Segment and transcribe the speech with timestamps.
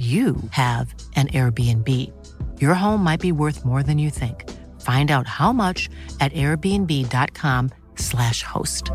[0.00, 1.86] you have an Airbnb.
[2.58, 4.48] Your home might be worth more than you think.
[4.80, 8.90] Find out how much at airbnb.com/slash host.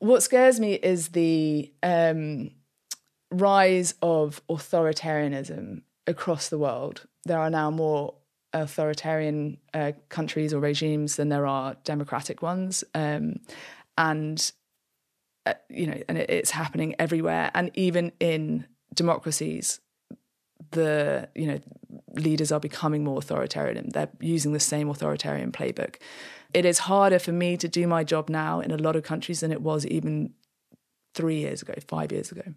[0.00, 2.50] What scares me is the um,
[3.30, 7.06] rise of authoritarianism across the world.
[7.24, 8.14] There are now more
[8.52, 12.82] authoritarian uh, countries or regimes than there are democratic ones.
[12.94, 13.36] Um,
[13.96, 14.52] and
[15.46, 17.50] uh, you know, and it, it's happening everywhere.
[17.54, 19.80] And even in democracies,
[20.70, 21.60] the you know
[22.14, 23.90] leaders are becoming more authoritarian.
[23.90, 25.96] They're using the same authoritarian playbook.
[26.52, 29.40] It is harder for me to do my job now in a lot of countries
[29.40, 30.32] than it was even
[31.14, 32.54] three years ago, five years ago.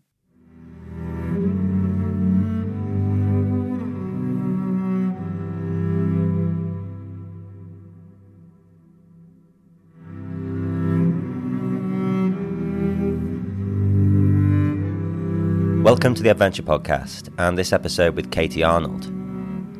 [15.87, 19.09] Welcome to the Adventure Podcast and this episode with Katie Arnold.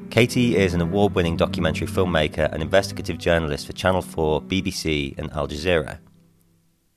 [0.09, 5.29] Katie is an award winning documentary filmmaker and investigative journalist for Channel 4, BBC, and
[5.33, 5.99] Al Jazeera.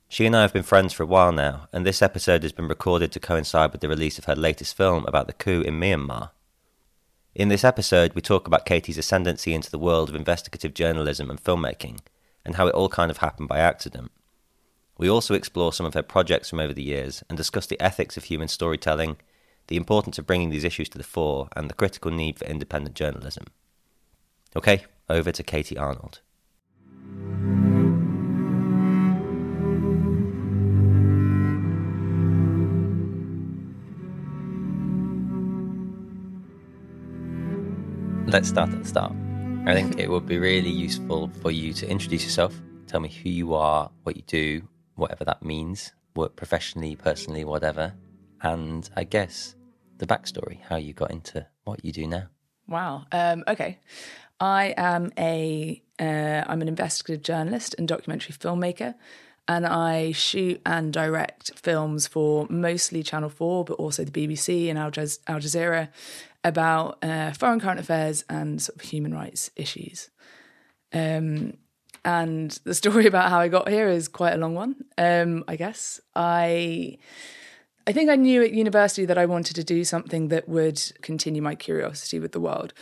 [0.07, 2.69] She and I have been friends for a while now, and this episode has been
[2.69, 6.29] recorded to coincide with the release of her latest film about the coup in Myanmar.
[7.35, 11.43] In this episode, we talk about Katie's ascendancy into the world of investigative journalism and
[11.43, 11.99] filmmaking,
[12.45, 14.09] and how it all kind of happened by accident.
[15.01, 18.17] We also explore some of her projects from over the years and discuss the ethics
[18.17, 19.17] of human storytelling,
[19.65, 22.95] the importance of bringing these issues to the fore, and the critical need for independent
[22.95, 23.45] journalism.
[24.55, 26.19] Okay, over to Katie Arnold.
[38.27, 39.13] Let's start at the start.
[39.65, 42.53] I think it would be really useful for you to introduce yourself,
[42.85, 44.61] tell me who you are, what you do,
[44.95, 47.93] whatever that means, work professionally, personally, whatever.
[48.41, 49.55] And I guess
[49.97, 52.27] the backstory, how you got into what you do now.
[52.67, 53.05] Wow.
[53.11, 53.79] Um, okay.
[54.39, 58.95] I am a uh, I'm an investigative journalist and documentary filmmaker,
[59.47, 64.79] and I shoot and direct films for mostly Channel Four, but also the BBC and
[64.79, 65.89] Al, Jaz- Al Jazeera
[66.43, 70.09] about uh, foreign current affairs and sort of human rights issues.
[70.91, 71.53] Um,
[72.03, 74.75] and the story about how I got here is quite a long one.
[74.97, 76.97] Um, I guess I.
[77.87, 81.41] I think I knew at university that I wanted to do something that would continue
[81.41, 82.75] my curiosity with the world.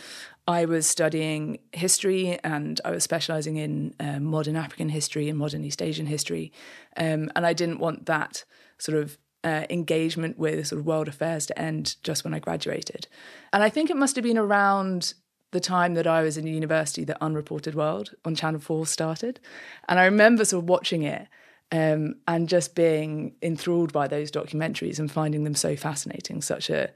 [0.46, 5.64] I was studying history and I was specializing in uh, modern African history and modern
[5.64, 6.52] East Asian history.
[6.98, 8.44] Um, and I didn't want that
[8.76, 13.06] sort of uh, engagement with sort of world affairs to end just when I graduated.
[13.52, 15.14] And I think it must have been around
[15.52, 19.40] the time that I was in university that Unreported World on Channel 4 started.
[19.88, 21.26] And I remember sort of watching it
[21.72, 26.40] um, and just being enthralled by those documentaries and finding them so fascinating.
[26.40, 26.90] Such a,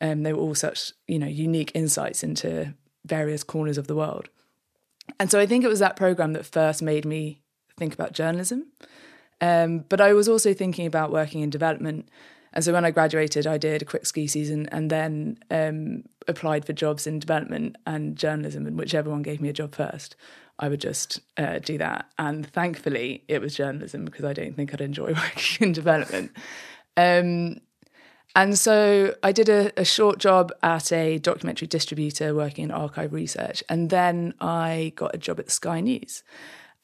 [0.00, 4.28] um, they were all such, you know, unique insights into various corners of the world.
[5.18, 7.42] And so I think it was that program that first made me
[7.76, 8.66] think about journalism.
[9.40, 12.08] Um, but I was also thinking about working in development
[12.52, 16.64] and so when I graduated, I did a quick ski season and then um, applied
[16.64, 20.16] for jobs in development and journalism, and whichever one gave me a job first,
[20.58, 22.06] I would just uh, do that.
[22.18, 26.32] And thankfully, it was journalism because I don't think I'd enjoy working in development.
[26.96, 27.60] Um,
[28.34, 33.12] and so I did a, a, short job at a documentary distributor working in archive
[33.12, 33.62] research.
[33.68, 36.22] And then I got a job at Sky News.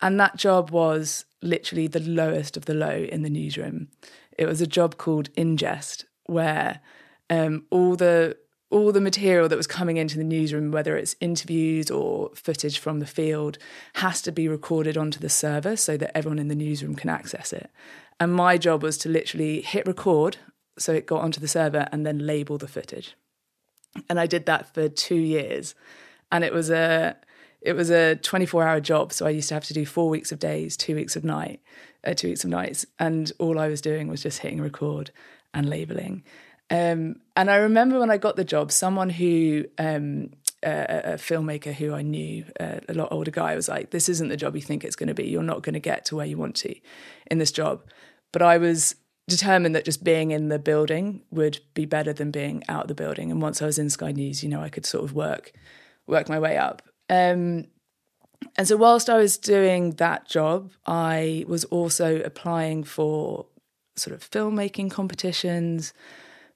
[0.00, 3.88] And that job was literally the lowest of the low in the newsroom
[4.38, 6.80] it was a job called Ingest, where
[7.30, 8.36] um, all the
[8.70, 12.98] all the material that was coming into the newsroom, whether it's interviews or footage from
[12.98, 13.58] the field,
[13.94, 17.52] has to be recorded onto the server so that everyone in the newsroom can access
[17.52, 17.70] it.
[18.18, 20.38] And my job was to literally hit record
[20.78, 23.16] so it got onto the server and then label the footage.
[24.10, 25.74] And I did that for two years.
[26.30, 27.16] And it was a
[27.62, 29.12] it was a 24 hour job.
[29.12, 31.60] So I used to have to do four weeks of days, two weeks of night
[32.06, 35.10] uh, two weeks of nights, and all I was doing was just hitting record
[35.52, 36.22] and labeling.
[36.70, 40.30] Um, and I remember when I got the job, someone who um,
[40.64, 44.28] a, a, filmmaker who I knew, uh, a lot older guy, was like, "This isn't
[44.28, 45.28] the job you think it's going to be.
[45.28, 46.74] You're not going to get to where you want to
[47.30, 47.84] in this job."
[48.32, 48.96] But I was
[49.28, 52.94] determined that just being in the building would be better than being out of the
[52.94, 53.30] building.
[53.30, 55.52] And once I was in Sky News, you know, I could sort of work
[56.06, 56.82] work my way up.
[57.08, 57.66] Um,
[58.56, 63.46] and so whilst I was doing that job, I was also applying for
[63.96, 65.92] sort of filmmaking competitions,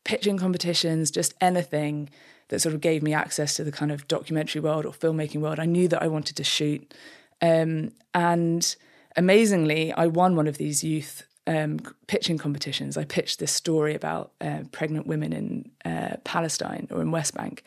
[0.05, 2.11] pitching competitions, just anything
[2.49, 5.61] that sort of gave me access to the kind of documentary world or filmmaking world.
[5.61, 6.95] I knew that I wanted to shoot.
[7.41, 8.75] Um, and
[9.17, 12.97] amazingly, I won one of these youth um, pitching competitions.
[12.97, 17.65] I pitched this story about uh, pregnant women in uh, Palestine or in West Bank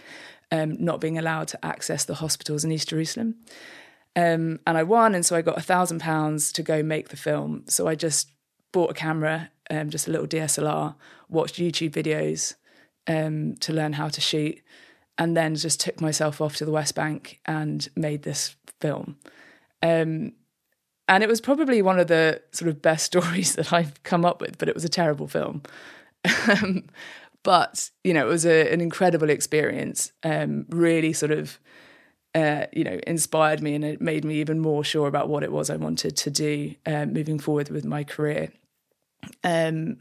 [0.53, 3.35] um, not being allowed to access the hospitals in East Jerusalem.
[4.15, 7.17] Um, and I won, and so I got a thousand pounds to go make the
[7.17, 7.63] film.
[7.67, 8.29] So I just
[8.71, 10.95] bought a camera, um, just a little DSLR,
[11.29, 12.55] watched YouTube videos
[13.07, 14.59] um, to learn how to shoot,
[15.17, 19.17] and then just took myself off to the West Bank and made this film.
[19.81, 20.33] Um,
[21.07, 24.41] and it was probably one of the sort of best stories that I've come up
[24.41, 25.63] with, but it was a terrible film.
[26.47, 26.85] Um,
[27.43, 30.11] but you know, it was a, an incredible experience.
[30.23, 31.59] Um, really, sort of,
[32.33, 35.51] uh, you know, inspired me, and it made me even more sure about what it
[35.51, 38.51] was I wanted to do uh, moving forward with my career.
[39.43, 39.97] Um,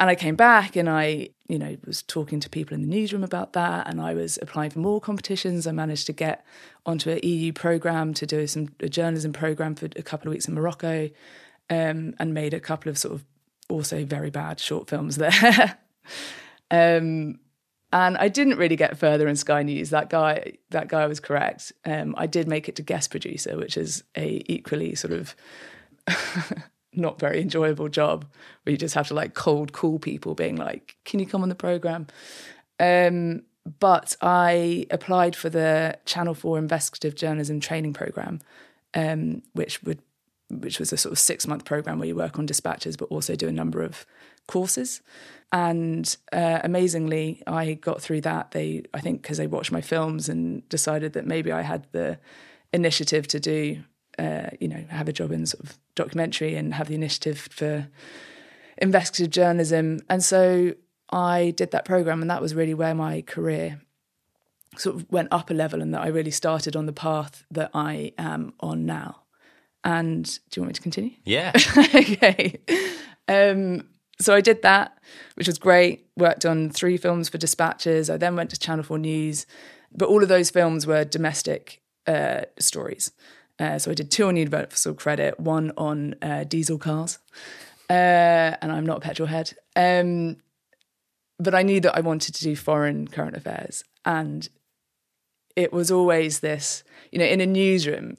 [0.00, 3.22] and I came back and I, you know, was talking to people in the newsroom
[3.22, 3.86] about that.
[3.86, 5.66] And I was applying for more competitions.
[5.66, 6.44] I managed to get
[6.86, 10.48] onto an EU program to do some a journalism program for a couple of weeks
[10.48, 11.10] in Morocco,
[11.68, 13.24] um, and made a couple of sort of
[13.68, 15.78] also very bad short films there.
[16.70, 17.38] um,
[17.92, 19.90] and I didn't really get further in Sky News.
[19.90, 21.72] That guy, that guy was correct.
[21.84, 25.34] Um, I did make it to guest producer, which is a equally sort of
[26.92, 28.26] not very enjoyable job
[28.62, 31.48] where you just have to like cold call people being like can you come on
[31.48, 32.06] the program?
[32.78, 33.42] Um,
[33.78, 38.40] but i applied for the channel 4 investigative journalism training program
[38.94, 40.00] um, which would
[40.50, 43.36] which was a sort of six month program where you work on dispatches but also
[43.36, 44.04] do a number of
[44.46, 45.00] courses.
[45.52, 48.50] And uh, amazingly i got through that.
[48.52, 52.18] They i think because they watched my films and decided that maybe i had the
[52.72, 53.82] initiative to do
[54.18, 57.88] uh, you know, have a job in sort of documentary and have the initiative for
[58.78, 60.00] investigative journalism.
[60.08, 60.74] And so
[61.10, 63.80] I did that program, and that was really where my career
[64.76, 67.70] sort of went up a level, and that I really started on the path that
[67.74, 69.22] I am on now.
[69.82, 71.12] And do you want me to continue?
[71.24, 71.52] Yeah.
[71.78, 72.60] okay.
[73.28, 73.88] Um,
[74.20, 74.98] so I did that,
[75.34, 76.06] which was great.
[76.16, 78.10] Worked on three films for Dispatches.
[78.10, 79.46] I then went to Channel 4 News.
[79.92, 83.12] But all of those films were domestic uh, stories.
[83.60, 87.18] Uh, so I did two on Universal Credit, one on uh, diesel cars,
[87.90, 89.52] uh, and I'm not a petrol head.
[89.76, 90.38] Um,
[91.38, 94.48] but I knew that I wanted to do foreign current affairs, and
[95.54, 96.82] it was always this.
[97.12, 98.16] You know, in a newsroom,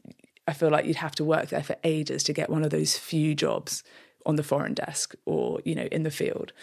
[0.47, 2.95] I feel like you'd have to work there for ages to get one of those
[2.97, 3.83] few jobs
[4.25, 6.53] on the foreign desk or you know in the field.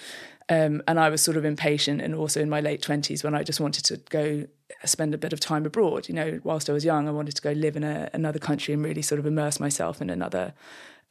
[0.50, 3.42] Um, and I was sort of impatient, and also in my late twenties when I
[3.42, 4.46] just wanted to go
[4.84, 6.08] spend a bit of time abroad.
[6.08, 8.72] You know, whilst I was young, I wanted to go live in a, another country
[8.74, 10.54] and really sort of immerse myself in another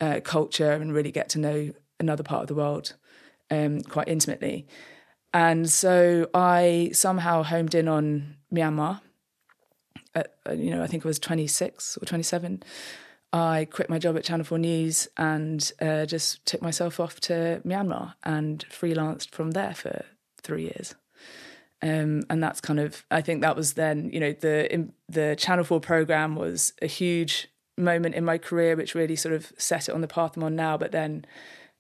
[0.02, 2.94] uh, culture and really get to know another part of the world
[3.52, 4.68] um, quite intimately.
[5.34, 9.02] And so I somehow homed in on Myanmar.
[10.16, 12.64] At, uh, you know, I think I was 26 or 27.
[13.34, 17.62] I quit my job at Channel 4 News and uh, just took myself off to
[17.66, 20.06] Myanmar and freelanced from there for
[20.42, 20.96] three years.
[21.82, 25.64] Um, and that's kind of I think that was then you know the the Channel
[25.64, 29.94] Four program was a huge moment in my career, which really sort of set it
[29.94, 30.78] on the path I'm on now.
[30.78, 31.26] But then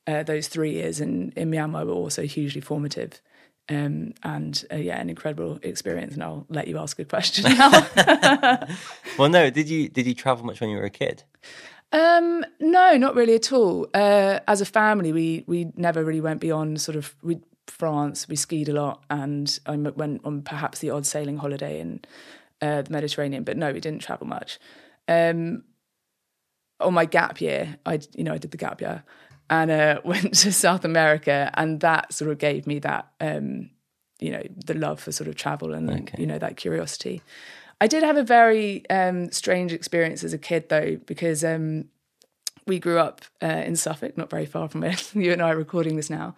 [0.05, 3.21] uh, those three years in in Myanmar were also hugely formative.
[3.69, 6.13] Um, and uh, yeah, an incredible experience.
[6.13, 7.87] And I'll let you ask a question now.
[9.17, 11.23] well, no, did you did you travel much when you were a kid?
[11.91, 13.87] Um, no, not really at all.
[13.93, 18.27] Uh, as a family, we we never really went beyond sort of we France.
[18.27, 22.01] We skied a lot, and I went on perhaps the odd sailing holiday in
[22.61, 23.43] uh, the Mediterranean.
[23.43, 24.59] But no, we didn't travel much.
[25.07, 25.63] Um,
[26.79, 29.03] on my gap year, I you know I did the gap year
[29.49, 33.69] and uh, went to South America, and that sort of gave me that um,
[34.19, 36.15] you know the love for sort of travel and okay.
[36.17, 37.21] you know that curiosity.
[37.79, 41.85] I did have a very um, strange experience as a kid though, because um,
[42.65, 45.57] we grew up uh, in Suffolk, not very far from where you and I are
[45.57, 46.35] recording this now,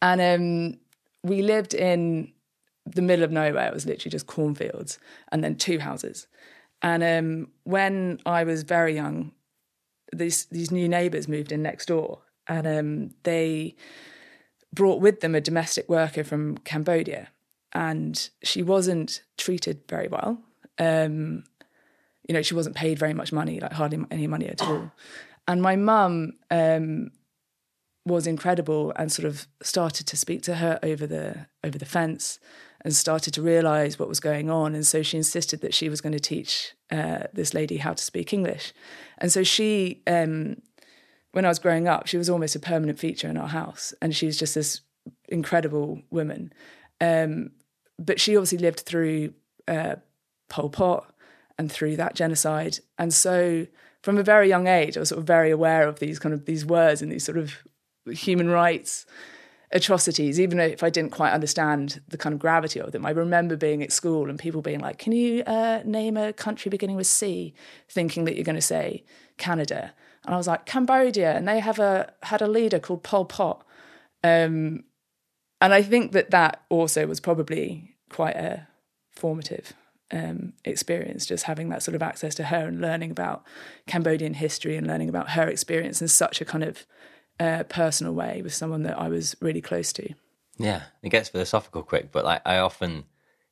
[0.00, 0.80] and um,
[1.22, 2.32] we lived in
[2.86, 3.66] the middle of nowhere.
[3.66, 4.98] It was literally just cornfields
[5.32, 6.28] and then two houses.
[6.82, 9.32] And um, when I was very young,
[10.12, 13.74] these these new neighbours moved in next door, and um, they
[14.72, 17.28] brought with them a domestic worker from Cambodia,
[17.72, 20.38] and she wasn't treated very well.
[20.78, 21.44] Um,
[22.28, 24.90] you know, she wasn't paid very much money, like hardly any money at all.
[25.48, 27.12] And my mum um,
[28.06, 32.38] was incredible and sort of started to speak to her over the over the fence
[32.82, 36.00] and started to realize what was going on and so she insisted that she was
[36.00, 38.72] going to teach uh, this lady how to speak english
[39.18, 40.56] and so she um,
[41.36, 44.16] when i was growing up she was almost a permanent feature in our house and
[44.16, 44.80] she's just this
[45.28, 46.50] incredible woman
[47.00, 47.50] um,
[47.98, 49.34] but she obviously lived through
[49.68, 49.96] uh,
[50.48, 51.14] pol pot
[51.58, 53.66] and through that genocide and so
[54.02, 56.46] from a very young age i was sort of very aware of these kind of
[56.46, 57.62] these words and these sort of
[58.10, 59.04] human rights
[59.72, 63.04] atrocities, even if I didn't quite understand the kind of gravity of them.
[63.04, 66.70] I remember being at school and people being like, Can you uh, name a country
[66.70, 67.52] beginning with C?
[67.88, 69.04] thinking that you're going to say
[69.38, 69.92] Canada.
[70.26, 71.34] And I was like, Cambodia.
[71.34, 73.64] And they have a had a leader called Pol Pot.
[74.22, 74.84] Um,
[75.60, 78.68] and I think that that also was probably quite a
[79.12, 79.72] formative
[80.10, 83.44] um, experience, just having that sort of access to her and learning about
[83.86, 86.86] Cambodian history and learning about her experience in such a kind of
[87.40, 90.12] uh, personal way with someone that I was really close to.
[90.58, 93.04] Yeah, it gets philosophical quick, but like I often,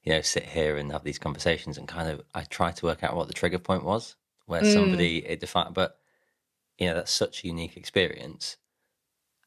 [0.03, 3.03] you know, sit here and have these conversations and kind of I try to work
[3.03, 4.17] out what the trigger point was
[4.47, 4.73] where mm.
[4.73, 5.99] somebody it defined, but
[6.79, 8.57] you know that's such a unique experience,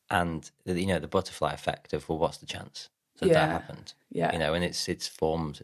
[0.09, 3.33] and you know the butterfly effect of well, what's the chance that yeah.
[3.33, 3.93] that happened?
[4.11, 5.61] Yeah, you know, and it's it's formed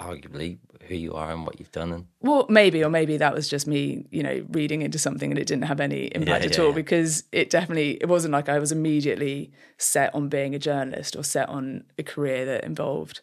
[0.00, 3.48] arguably who you are and what you've done and well maybe or maybe that was
[3.48, 6.58] just me you know reading into something and it didn't have any impact yeah, at
[6.58, 6.74] yeah, all yeah.
[6.74, 11.22] because it definitely it wasn't like i was immediately set on being a journalist or
[11.22, 13.20] set on a career that involved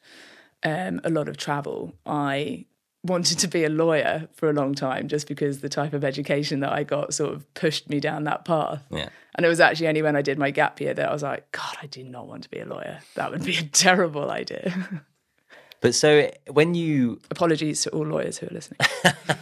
[0.63, 2.65] um, a lot of travel i
[3.03, 6.59] wanted to be a lawyer for a long time just because the type of education
[6.59, 8.83] that i got sort of pushed me down that path.
[8.91, 9.09] Yeah.
[9.35, 11.51] And it was actually only when i did my gap year that i was like
[11.51, 12.99] god i do not want to be a lawyer.
[13.15, 15.03] That would be a terrible idea.
[15.81, 18.79] But so when you apologies to all lawyers who are listening,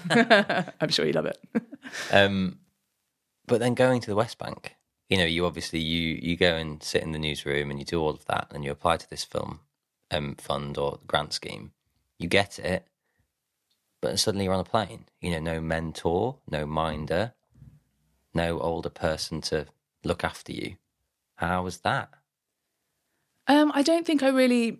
[0.79, 1.37] I'm sure you love it.
[2.11, 2.59] um,
[3.45, 4.77] but then going to the West Bank,
[5.09, 8.01] you know, you obviously you you go and sit in the newsroom and you do
[8.01, 9.59] all of that, and you apply to this film
[10.11, 11.73] um, fund or grant scheme.
[12.17, 12.87] You get it,
[14.01, 15.05] but suddenly you're on a plane.
[15.21, 17.33] You know, no mentor, no minder,
[18.33, 19.67] no older person to
[20.03, 20.75] look after you.
[21.35, 22.09] How was that?
[23.47, 24.79] Um, I don't think I really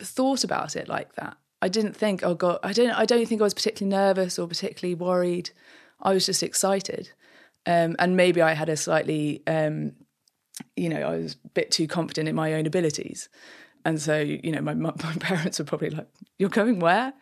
[0.00, 1.36] thought about it like that.
[1.62, 4.46] I didn't think, oh god, I don't I don't think I was particularly nervous or
[4.46, 5.50] particularly worried.
[6.00, 7.10] I was just excited.
[7.66, 9.92] Um, and maybe I had a slightly um,
[10.76, 13.28] you know, I was a bit too confident in my own abilities.
[13.84, 17.12] And so, you know, my my parents were probably like, You're going where?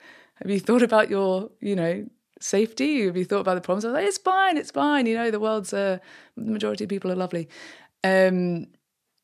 [0.42, 2.06] Have you thought about your, you know,
[2.40, 3.06] safety?
[3.06, 3.84] Have you thought about the problems?
[3.84, 5.06] I was like, It's fine, it's fine.
[5.06, 5.98] You know, the world's uh,
[6.36, 7.48] the majority of people are lovely.
[8.04, 8.68] Um,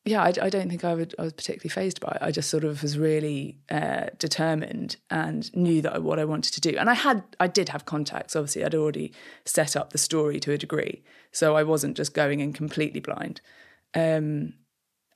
[0.07, 2.17] yeah, I, I, don't think I, would, I was particularly phased by it.
[2.21, 6.53] I just sort of was really uh, determined and knew that I, what I wanted
[6.53, 6.77] to do.
[6.77, 8.35] And I had, I did have contacts.
[8.35, 9.13] Obviously, I'd already
[9.45, 13.41] set up the story to a degree, so I wasn't just going in completely blind.
[13.95, 14.53] Um,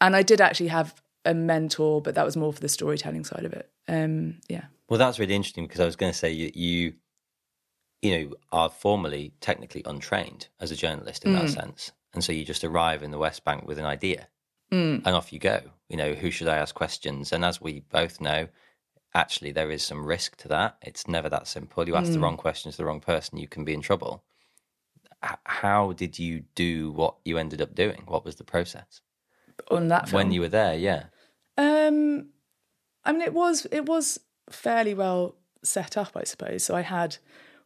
[0.01, 3.45] and I did actually have a mentor, but that was more for the storytelling side
[3.45, 3.69] of it.
[3.87, 4.65] Um, yeah.
[4.89, 6.93] Well, that's really interesting because I was going to say you, you,
[8.01, 11.41] you know, are formally technically untrained as a journalist in mm.
[11.41, 14.27] that sense, and so you just arrive in the West Bank with an idea
[14.71, 15.01] mm.
[15.05, 15.61] and off you go.
[15.89, 17.31] You know, who should I ask questions?
[17.31, 18.47] And as we both know,
[19.13, 20.77] actually there is some risk to that.
[20.81, 21.87] It's never that simple.
[21.87, 22.13] You ask mm.
[22.13, 24.23] the wrong question to the wrong person, you can be in trouble.
[25.23, 28.03] H- how did you do what you ended up doing?
[28.07, 29.01] What was the process
[29.69, 30.19] on that film?
[30.19, 30.75] when you were there?
[30.75, 31.05] Yeah.
[31.57, 32.29] Um,
[33.03, 36.63] I mean, it was it was fairly well set up, I suppose.
[36.63, 37.17] So I had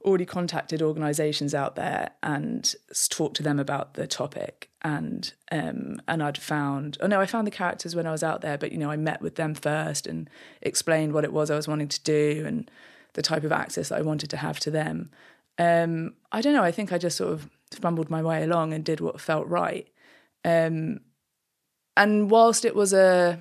[0.04, 2.76] already contacted organisations out there and
[3.10, 7.48] talked to them about the topic and um, and I'd found oh no I found
[7.48, 10.06] the characters when I was out there but you know I met with them first
[10.06, 10.30] and
[10.62, 12.70] explained what it was I was wanting to do and
[13.14, 15.10] the type of access that I wanted to have to them
[15.58, 18.84] um, I don't know I think I just sort of fumbled my way along and
[18.84, 19.88] did what felt right
[20.44, 21.00] um,
[21.96, 23.40] and whilst it was a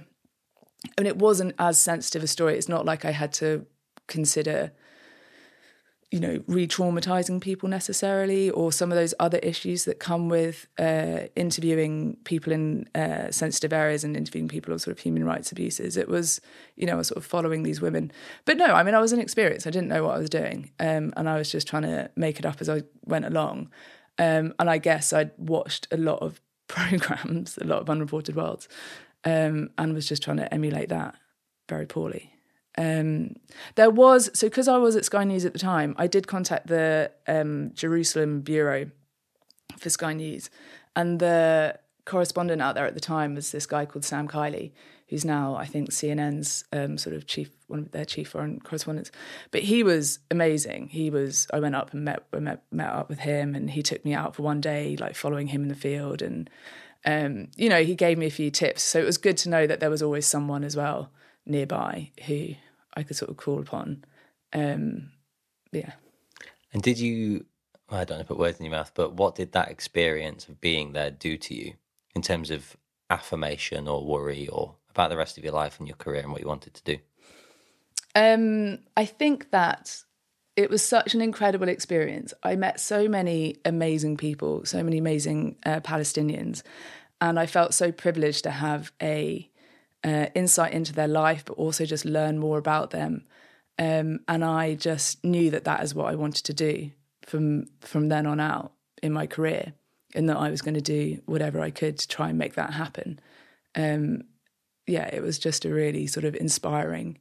[0.98, 3.66] I mean it wasn't as sensitive a story it's not like I had to
[4.08, 4.72] consider
[6.12, 11.20] you know, re-traumatizing people necessarily, or some of those other issues that come with uh,
[11.34, 15.96] interviewing people in uh, sensitive areas and interviewing people on sort of human rights abuses.
[15.96, 16.38] It was,
[16.76, 18.12] you know, I was sort of following these women.
[18.44, 19.66] But no, I mean, I was inexperienced.
[19.66, 22.38] I didn't know what I was doing, um, and I was just trying to make
[22.38, 23.70] it up as I went along.
[24.18, 28.68] Um, and I guess I'd watched a lot of programs, a lot of unreported worlds,
[29.24, 31.14] um, and was just trying to emulate that
[31.68, 32.30] very poorly.
[32.78, 33.36] Um,
[33.74, 36.68] there was so because I was at Sky News at the time, I did contact
[36.68, 38.90] the um, Jerusalem bureau
[39.76, 40.48] for Sky News,
[40.96, 44.72] and the correspondent out there at the time was this guy called Sam Kiley,
[45.12, 49.10] who's now I think CNN's um, sort of chief, one of their chief foreign correspondents.
[49.50, 50.88] But he was amazing.
[50.88, 51.46] He was.
[51.52, 54.34] I went up and met met met up with him, and he took me out
[54.34, 56.50] for one day, like following him in the field and.
[57.04, 58.82] um, you know, he gave me a few tips.
[58.82, 61.10] So it was good to know that there was always someone as well
[61.44, 62.54] nearby who
[62.94, 64.04] I could sort of call upon.
[64.52, 65.10] Um,
[65.72, 65.92] yeah.
[66.72, 67.46] And did you,
[67.90, 70.92] I don't to put words in your mouth, but what did that experience of being
[70.92, 71.74] there do to you
[72.14, 72.76] in terms of
[73.10, 76.40] affirmation or worry or about the rest of your life and your career and what
[76.40, 76.98] you wanted to do?
[78.14, 80.02] Um, I think that
[80.56, 82.34] it was such an incredible experience.
[82.42, 86.62] I met so many amazing people, so many amazing uh, Palestinians,
[87.20, 89.48] and I felt so privileged to have a
[90.04, 93.24] uh, insight into their life, but also just learn more about them.
[93.78, 96.90] Um, and I just knew that that is what I wanted to do
[97.24, 98.72] from from then on out
[99.02, 99.72] in my career,
[100.14, 102.74] and that I was going to do whatever I could to try and make that
[102.74, 103.20] happen.
[103.74, 104.24] Um,
[104.86, 107.18] yeah, it was just a really sort of inspiring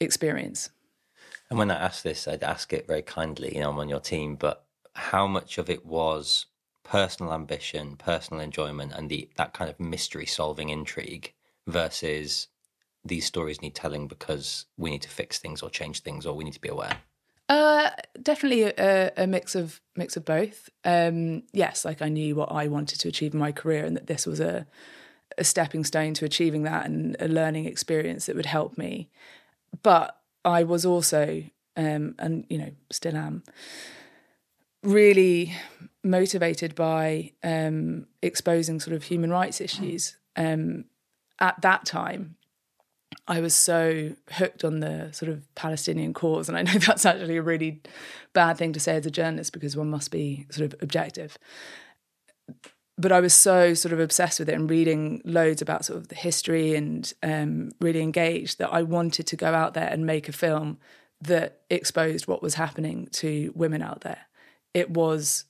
[0.00, 0.70] experience.
[1.48, 4.00] And when I ask this, I'd ask it very kindly, you know, I'm on your
[4.00, 6.46] team, but how much of it was
[6.84, 11.34] personal ambition, personal enjoyment, and the that kind of mystery solving intrigue
[11.66, 12.48] versus
[13.04, 16.44] these stories need telling because we need to fix things or change things or we
[16.44, 16.98] need to be aware?
[17.48, 17.90] Uh,
[18.22, 20.68] definitely a, a, mix of mix of both.
[20.84, 24.06] Um, yes, like I knew what I wanted to achieve in my career, and that
[24.06, 24.66] this was a
[25.38, 29.08] a stepping stone to achieving that and a learning experience that would help me.
[29.82, 31.44] But I was also,
[31.76, 33.42] um, and you know, still am,
[34.82, 35.54] really
[36.02, 40.16] motivated by um, exposing sort of human rights issues.
[40.36, 40.84] Um,
[41.38, 42.36] at that time,
[43.28, 47.36] I was so hooked on the sort of Palestinian cause, and I know that's actually
[47.36, 47.80] a really
[48.32, 51.38] bad thing to say as a journalist because one must be sort of objective
[53.00, 56.08] but I was so sort of obsessed with it and reading loads about sort of
[56.08, 60.28] the history and um, really engaged that I wanted to go out there and make
[60.28, 60.78] a film
[61.22, 64.26] that exposed what was happening to women out there.
[64.74, 65.44] It was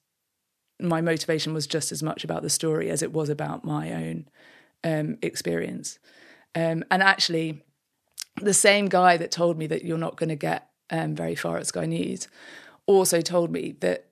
[0.78, 4.28] my motivation was just as much about the story as it was about my own
[4.84, 5.98] um, experience.
[6.54, 7.62] Um, and actually,
[8.40, 11.58] the same guy that told me that you're not going to get um, very far
[11.58, 12.28] at Sky News
[12.86, 14.06] also told me that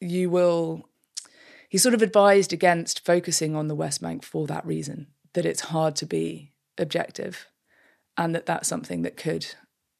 [0.00, 0.88] you will
[1.72, 5.62] he sort of advised against focusing on the West Bank for that reason, that it's
[5.62, 7.46] hard to be objective
[8.14, 9.54] and that that's something that could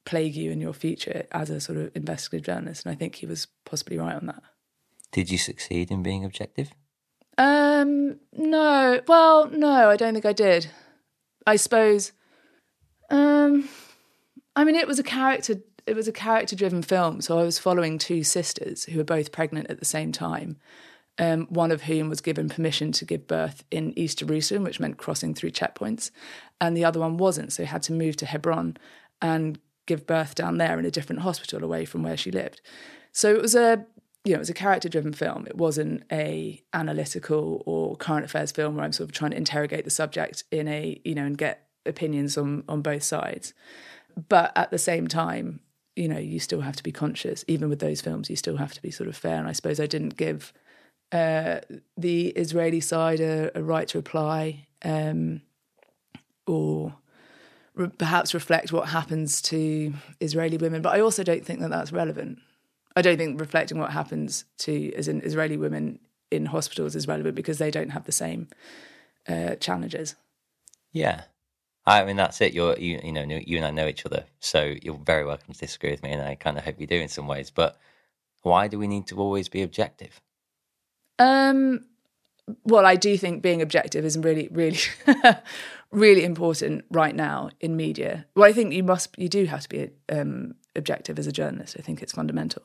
[0.05, 2.85] plague you in your future as a sort of investigative journalist.
[2.85, 4.43] And I think he was possibly right on that.
[5.13, 6.73] Did you succeed in being objective?
[7.39, 9.01] Um, no.
[9.09, 10.69] Well, no, I don't think I did.
[11.47, 12.13] I suppose.
[13.09, 13.67] Um,
[14.55, 15.63] I mean, it was a character.
[15.87, 19.71] It was a character-driven film, so I was following two sisters who were both pregnant
[19.71, 20.59] at the same time,
[21.19, 24.99] um, one of whom was given permission to give birth in East Jerusalem, which meant
[24.99, 26.11] crossing through checkpoints,
[26.61, 28.77] and the other one wasn't, so he had to move to Hebron
[29.21, 32.61] and give birth down there in a different hospital away from where she lived.
[33.13, 33.87] So it was a
[34.25, 35.49] you know, it was a character-driven film.
[35.49, 39.85] It wasn't a analytical or current affairs film where I'm sort of trying to interrogate
[39.85, 43.53] the subject in a you know and get opinions on on both sides.
[44.29, 45.61] But at the same time,
[45.97, 47.45] you know, you still have to be conscious.
[47.49, 49.39] Even with those films, you still have to be sort of fair.
[49.39, 50.53] And I suppose I didn't give
[51.13, 51.61] uh,
[51.97, 55.43] the Israeli side a, a right to reply um,
[56.47, 56.95] or
[57.75, 60.83] re- perhaps reflect what happens to Israeli women.
[60.83, 62.39] But I also don't think that that's relevant.
[62.97, 65.99] I don't think reflecting what happens to as in Israeli women
[66.31, 68.49] in hospitals is relevant because they don't have the same
[69.29, 70.17] uh, challenges.
[70.93, 71.23] Yeah,
[71.87, 72.53] I mean that's it.
[72.53, 75.61] You're you you know you and I know each other, so you're very welcome to
[75.61, 77.51] disagree with me, and I kind of hope you do in some ways.
[77.51, 77.79] But
[78.43, 80.21] why do we need to always be objective?
[81.23, 81.85] Um,
[82.65, 84.79] well, I do think being objective is really, really,
[85.93, 88.27] really important right now in media.
[88.35, 91.77] Well, I think you must, you do have to be um, objective as a journalist.
[91.79, 92.63] I think it's fundamental.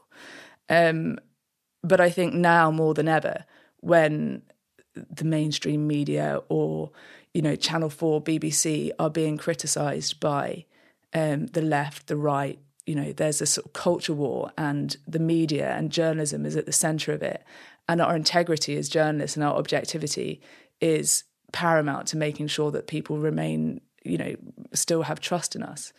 [0.70, 1.20] Um,
[1.84, 3.46] but I think now more than ever,
[3.82, 4.42] when
[4.96, 6.92] the mainstream media or
[7.34, 10.66] you know Channel Four, BBC are being criticised by
[11.14, 12.60] um, the left, the right.
[12.88, 16.66] You know, there's a sort of culture war, and the media and journalism is at
[16.66, 17.44] the centre of it
[17.88, 20.42] and our integrity as journalists and our objectivity
[20.82, 24.36] is paramount to making sure that people remain, you know,
[24.74, 25.94] still have trust in us.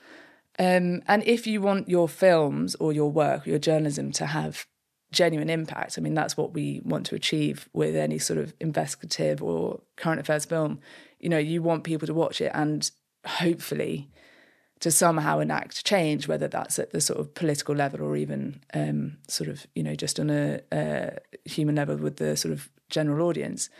[0.59, 4.66] Um, and if you want your films or your work, your journalism to have
[5.12, 9.42] genuine impact, I mean, that's what we want to achieve with any sort of investigative
[9.42, 10.81] or current affairs film.
[11.20, 12.90] You know, you want people to watch it and
[13.24, 14.11] hopefully
[14.80, 19.18] to somehow enact change, whether that's at the sort of political level or even um,
[19.26, 23.26] sort of, you know, just on a, a, human level with the sort of general
[23.26, 23.70] audience.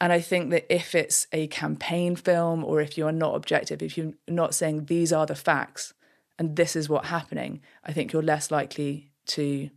[0.00, 3.82] And I think that if it's a campaign film or if you are not objective,
[3.82, 5.94] if you're not saying these are the facts
[6.38, 9.70] and this is what's happening, I think you're less likely to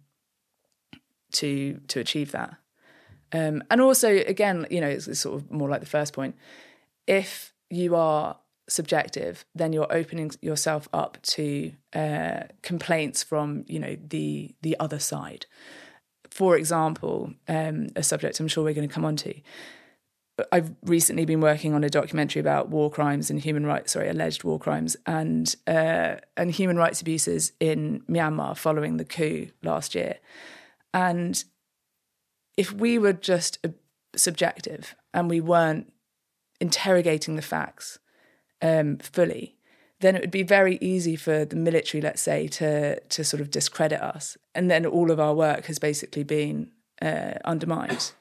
[1.34, 2.56] to to achieve that.
[3.32, 6.36] Um, and also, again, you know, it's, it's sort of more like the first point.
[7.06, 13.98] If you are subjective, then you're opening yourself up to uh, complaints from you know
[14.08, 15.46] the the other side.
[16.30, 19.34] For example, um, a subject I'm sure we're going to come on to.
[20.52, 24.44] I've recently been working on a documentary about war crimes and human rights, sorry, alleged
[24.44, 30.18] war crimes and uh, and human rights abuses in Myanmar following the coup last year.
[30.94, 31.42] And
[32.58, 33.70] if we were just uh,
[34.16, 35.94] subjective and we weren't
[36.60, 38.00] interrogating the facts
[38.62, 39.56] um, fully,
[40.02, 43.52] then it would be very easy for the military, let's say, to to sort of
[43.52, 48.12] discredit us, and then all of our work has basically been uh, undermined.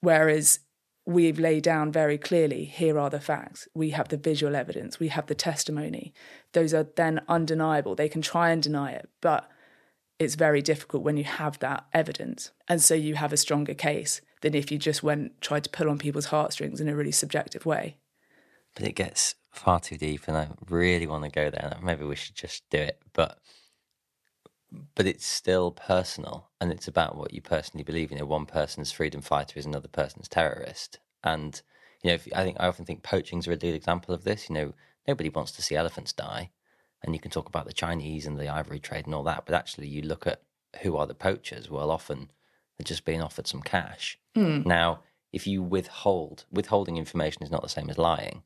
[0.00, 0.60] Whereas
[1.06, 3.68] we've laid down very clearly here are the facts.
[3.74, 4.98] We have the visual evidence.
[4.98, 6.12] We have the testimony.
[6.52, 7.94] Those are then undeniable.
[7.94, 9.48] They can try and deny it but
[10.18, 12.50] it's very difficult when you have that evidence.
[12.68, 15.90] And so you have a stronger case than if you just went tried to pull
[15.90, 17.96] on people's heartstrings in a really subjective way.
[18.74, 22.16] But it gets far too deep and i really want to go there maybe we
[22.16, 23.38] should just do it but
[24.94, 28.10] but it's still personal and it's about what you personally believe.
[28.10, 30.98] You know, one person's freedom fighter is another person's terrorist.
[31.22, 31.60] And,
[32.02, 34.48] you know, if, I think I often think poaching's a really good example of this.
[34.48, 34.74] You know,
[35.06, 36.50] nobody wants to see elephants die.
[37.02, 39.54] And you can talk about the Chinese and the ivory trade and all that, but
[39.54, 40.42] actually you look at
[40.82, 42.30] who are the poachers, well often
[42.76, 44.18] they're just being offered some cash.
[44.36, 44.66] Mm.
[44.66, 45.00] Now,
[45.32, 48.42] if you withhold withholding information is not the same as lying.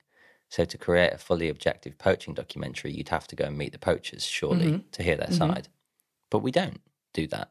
[0.50, 3.78] So to create a fully objective poaching documentary, you'd have to go and meet the
[3.78, 4.88] poachers, surely, mm-hmm.
[4.90, 5.52] to hear their mm-hmm.
[5.52, 5.68] side.
[6.28, 6.80] But we don't
[7.14, 7.50] do that.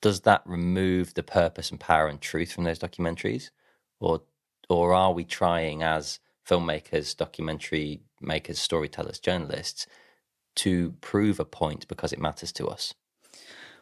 [0.00, 3.50] Does that remove the purpose and power and truth from those documentaries?
[4.00, 4.22] Or
[4.70, 9.86] or are we trying as filmmakers, documentary makers, storytellers, journalists
[10.56, 12.94] to prove a point because it matters to us?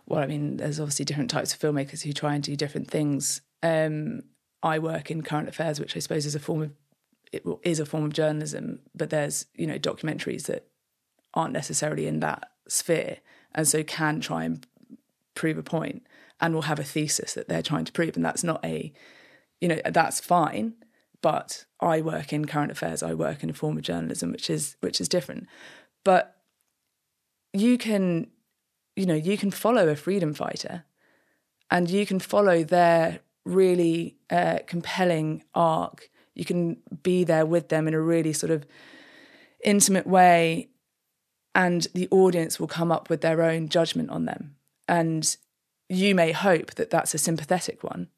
[0.07, 3.41] Well, I mean, there's obviously different types of filmmakers who try and do different things.
[3.63, 4.23] Um,
[4.65, 6.73] I work in current affairs, which I suppose is a form of
[7.33, 10.67] it is a form of journalism, but there's you know documentaries that
[11.35, 13.19] aren't necessarily in that sphere
[13.55, 14.67] and so can try and
[15.35, 16.07] prove a point
[16.41, 18.93] and will have a thesis that they're trying to prove and that's not a
[19.61, 20.75] you know that's fine
[21.23, 24.77] but i work in current affairs i work in a form of journalism which is
[24.81, 25.47] which is different.
[26.05, 26.37] But
[27.53, 28.29] you can
[28.97, 30.85] you know you can follow a freedom fighter
[31.71, 37.87] and you can follow their really uh, compelling arc you can be there with them
[37.87, 38.67] in a really sort of
[39.63, 40.69] intimate way
[41.55, 44.57] and the audience will come up with their own judgment on them.
[44.89, 45.37] And
[45.89, 48.09] you may hope that that's a sympathetic one,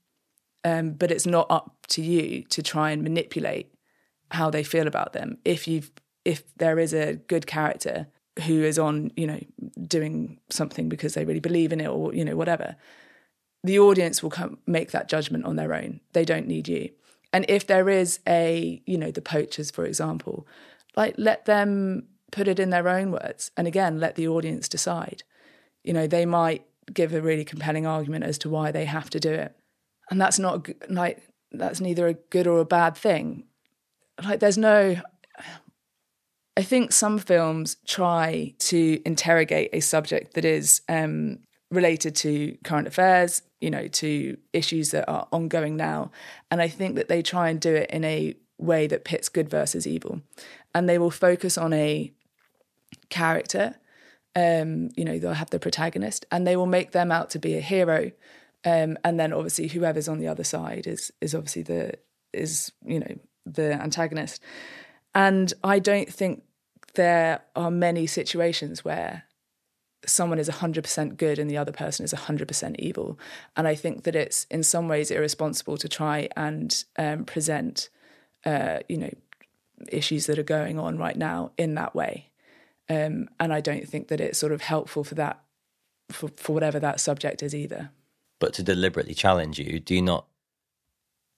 [0.65, 3.75] um, but it's not up to you to try and manipulate
[4.31, 5.39] how they feel about them.
[5.45, 5.91] If you've
[6.25, 8.07] if there is a good character
[8.47, 9.41] who is on, you know,
[9.87, 12.77] doing something because they really believe in it or you know whatever,
[13.63, 16.01] the audience will come make that judgment on their own.
[16.13, 16.91] They don't need you.
[17.35, 20.47] And if there is a, you know, the poachers, for example,
[20.97, 25.25] like let them put it in their own words and again let the audience decide.
[25.83, 29.19] You know they might give a really compelling argument as to why they have to
[29.19, 29.53] do it.
[30.11, 33.45] And that's not like that's neither a good or a bad thing.
[34.23, 34.97] Like there's no
[36.57, 41.41] i think some films try to interrogate a subject that is um,
[41.75, 46.11] related to current affairs you know to issues that are ongoing now
[46.51, 49.49] and i think that they try and do it in a way that pits good
[49.49, 50.21] versus evil
[50.75, 52.13] and they will focus on a
[53.11, 53.77] character.
[54.37, 57.57] Um, you know, they'll have the protagonist and they will make them out to be
[57.57, 58.11] a hero.
[58.65, 61.95] Um, and then obviously whoever's on the other side is is obviously the
[62.33, 64.43] is, you know, the antagonist.
[65.15, 66.43] And I don't think
[66.95, 69.25] there are many situations where
[70.07, 73.19] someone is 100% good and the other person is 100% evil.
[73.57, 77.89] And I think that it's in some ways irresponsible to try and um, present,
[78.45, 79.11] uh, you know,
[79.89, 82.31] issues that are going on right now in that way.
[82.89, 85.43] Um, and I don't think that it's sort of helpful for that,
[86.11, 87.91] for, for whatever that subject is either.
[88.39, 90.27] But to deliberately challenge you, do you not?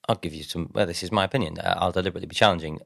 [0.09, 0.71] I'll give you some.
[0.73, 1.57] Well, this is my opinion.
[1.63, 2.79] I'll deliberately be challenging.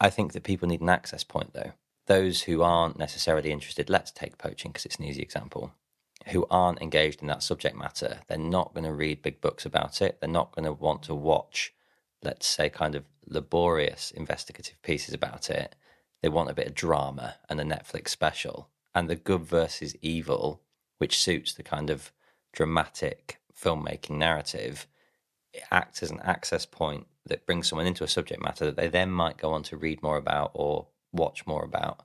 [0.00, 1.72] I think that people need an access point, though.
[2.08, 5.72] Those who aren't necessarily interested, let's take poaching because it's an easy example,
[6.28, 10.02] who aren't engaged in that subject matter, they're not going to read big books about
[10.02, 10.18] it.
[10.20, 11.72] They're not going to want to watch,
[12.22, 15.76] let's say, kind of laborious investigative pieces about it
[16.22, 20.62] they want a bit of drama and a Netflix special, and the good versus evil,
[20.98, 22.12] which suits the kind of
[22.52, 24.86] dramatic filmmaking narrative,
[25.52, 28.88] it acts as an access point that brings someone into a subject matter that they
[28.88, 32.02] then might go on to read more about or watch more about.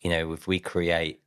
[0.00, 1.20] You know, if we create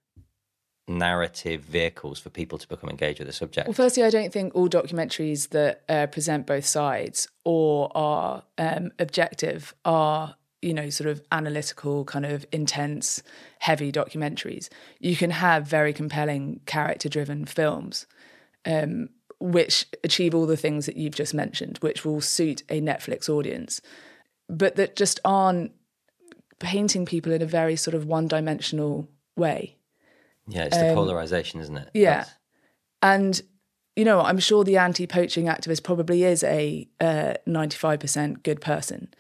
[0.88, 3.68] narrative vehicles for people to become engaged with the subject?
[3.68, 8.92] Well, firstly, I don't think all documentaries that uh, present both sides or are um,
[9.00, 13.24] objective are, you know, sort of analytical, kind of intense,
[13.60, 14.70] heavy documentaries.
[15.00, 18.06] You can have very compelling, character driven films.
[18.66, 19.10] Um,
[19.40, 23.82] which achieve all the things that you've just mentioned, which will suit a Netflix audience,
[24.48, 25.72] but that just aren't
[26.62, 29.78] painting people in a very sort of one dimensional way.
[30.48, 31.90] Yeah, it's the um, polarization, isn't it?
[31.94, 32.20] Yeah.
[32.20, 32.32] That's...
[33.02, 33.42] And,
[33.96, 39.14] you know, I'm sure the anti poaching activist probably is a uh, 95% good person.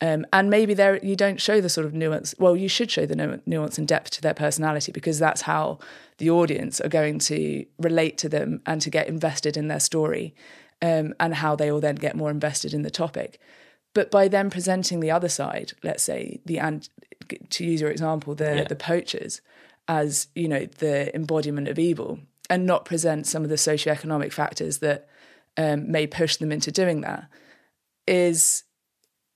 [0.00, 2.34] Um, and maybe there you don't show the sort of nuance.
[2.38, 5.78] Well, you should show the nuance and depth to their personality because that's how
[6.18, 10.36] the audience are going to relate to them and to get invested in their story,
[10.82, 13.40] um, and how they will then get more invested in the topic.
[13.98, 16.88] But by then presenting the other side, let's say the and
[17.50, 18.62] to use your example, the yeah.
[18.62, 19.40] the poachers
[19.88, 24.78] as you know the embodiment of evil, and not present some of the socioeconomic factors
[24.78, 25.08] that
[25.56, 27.28] um, may push them into doing that,
[28.06, 28.62] is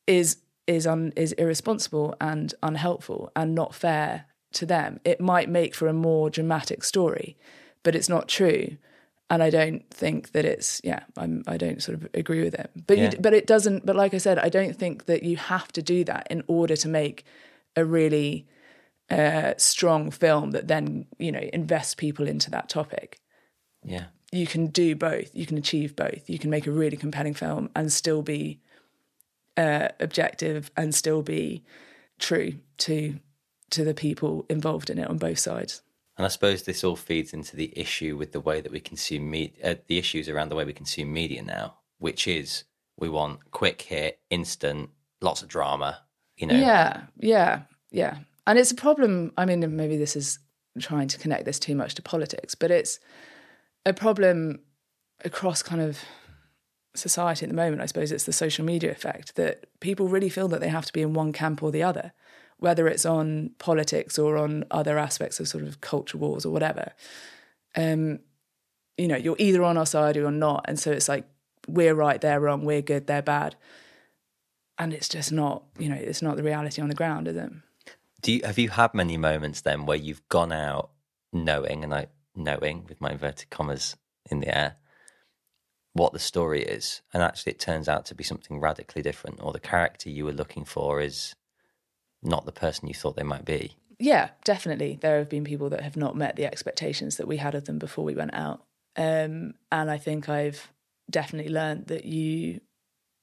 [0.06, 0.36] is
[0.68, 5.00] is un, is irresponsible and unhelpful and not fair to them.
[5.04, 7.36] It might make for a more dramatic story,
[7.82, 8.76] but it's not true.
[9.32, 11.04] And I don't think that it's yeah.
[11.16, 12.70] I'm, I don't sort of agree with it.
[12.86, 13.10] But yeah.
[13.12, 13.86] you, but it doesn't.
[13.86, 16.76] But like I said, I don't think that you have to do that in order
[16.76, 17.24] to make
[17.74, 18.46] a really
[19.08, 23.20] uh, strong film that then you know invests people into that topic.
[23.82, 25.34] Yeah, you can do both.
[25.34, 26.28] You can achieve both.
[26.28, 28.60] You can make a really compelling film and still be
[29.56, 31.64] uh, objective and still be
[32.18, 33.18] true to
[33.70, 35.80] to the people involved in it on both sides.
[36.16, 39.30] And I suppose this all feeds into the issue with the way that we consume
[39.30, 42.64] media, uh, the issues around the way we consume media now, which is
[42.98, 46.00] we want quick hit, instant, lots of drama,
[46.36, 46.54] you know.
[46.54, 48.18] Yeah, yeah, yeah.
[48.46, 49.32] And it's a problem.
[49.38, 50.38] I mean, maybe this is
[50.78, 52.98] trying to connect this too much to politics, but it's
[53.86, 54.60] a problem
[55.24, 55.98] across kind of
[56.94, 60.48] society at the moment, I suppose it's the social media effect that people really feel
[60.48, 62.12] that they have to be in one camp or the other,
[62.62, 66.92] whether it's on politics or on other aspects of sort of culture wars or whatever.
[67.74, 68.20] Um,
[68.96, 70.66] you know, you're either on our side or you're not.
[70.68, 71.24] And so it's like,
[71.66, 73.56] we're right, they're wrong, we're good, they're bad.
[74.78, 77.50] And it's just not, you know, it's not the reality on the ground, is it?
[78.20, 80.90] Do you have you had many moments then where you've gone out
[81.32, 83.96] knowing and I knowing with my inverted commas
[84.30, 84.76] in the air
[85.94, 89.52] what the story is, and actually it turns out to be something radically different, or
[89.52, 91.34] the character you were looking for is
[92.22, 93.76] not the person you thought they might be.
[93.98, 94.98] Yeah, definitely.
[95.00, 97.78] There have been people that have not met the expectations that we had of them
[97.78, 98.64] before we went out,
[98.96, 100.72] um, and I think I've
[101.10, 102.60] definitely learned that you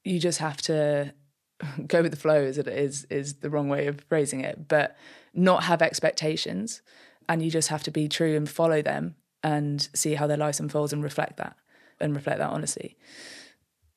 [0.03, 1.13] you just have to
[1.87, 2.43] go with the flow.
[2.43, 4.95] As it is is the wrong way of phrasing it, but
[5.33, 6.81] not have expectations,
[7.27, 10.59] and you just have to be true and follow them and see how their life
[10.59, 11.55] unfolds and reflect that
[11.99, 12.97] and reflect that honestly.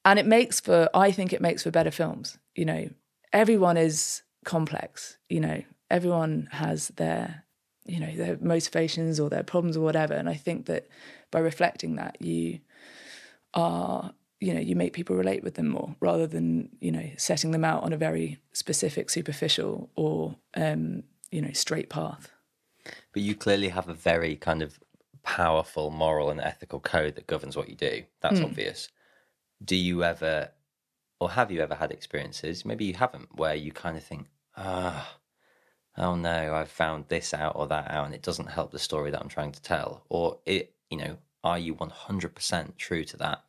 [0.05, 2.39] And it makes for, I think it makes for better films.
[2.55, 2.91] You know,
[3.33, 7.45] everyone is complex, you know, everyone has their,
[7.85, 10.15] you know, their motivations or their problems or whatever.
[10.15, 10.89] And I think that
[11.31, 12.61] by reflecting that, you
[13.55, 17.51] are, you know, you make people relate with them more rather than, you know, setting
[17.51, 22.31] them out on a very specific, superficial or, um, you know, straight path.
[23.13, 24.81] But you clearly have a very kind of
[25.23, 28.03] powerful moral and ethical code that governs what you do.
[28.21, 28.45] That's mm.
[28.45, 28.89] obvious.
[29.65, 30.51] Do you ever,
[31.23, 35.19] or have you ever had experiences, maybe you haven't, where you kind of think, ah,
[35.97, 39.13] oh no, I've found this out or that out and it doesn't help the story
[39.13, 40.03] that I'm trying to tell?
[40.09, 43.45] Or it, you know, are you 100% true to that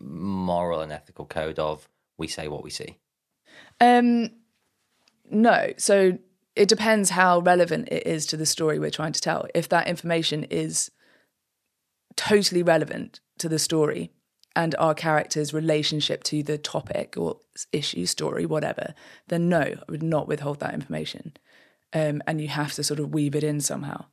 [0.00, 2.96] moral and ethical code of we say what we see?
[3.78, 4.30] Um,
[5.30, 5.74] no.
[5.76, 6.16] So
[6.56, 9.46] it depends how relevant it is to the story we're trying to tell.
[9.54, 10.90] If that information is
[12.16, 14.12] totally relevant to the story
[14.58, 17.38] and our character's relationship to the topic or
[17.72, 18.92] issue, story, whatever,
[19.28, 21.36] then no, I would not withhold that information.
[21.92, 24.06] Um, and you have to sort of weave it in somehow.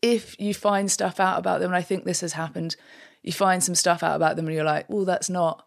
[0.00, 2.76] If you find stuff out about them, and I think this has happened,
[3.22, 5.66] you find some stuff out about them and you're like, well, that's not,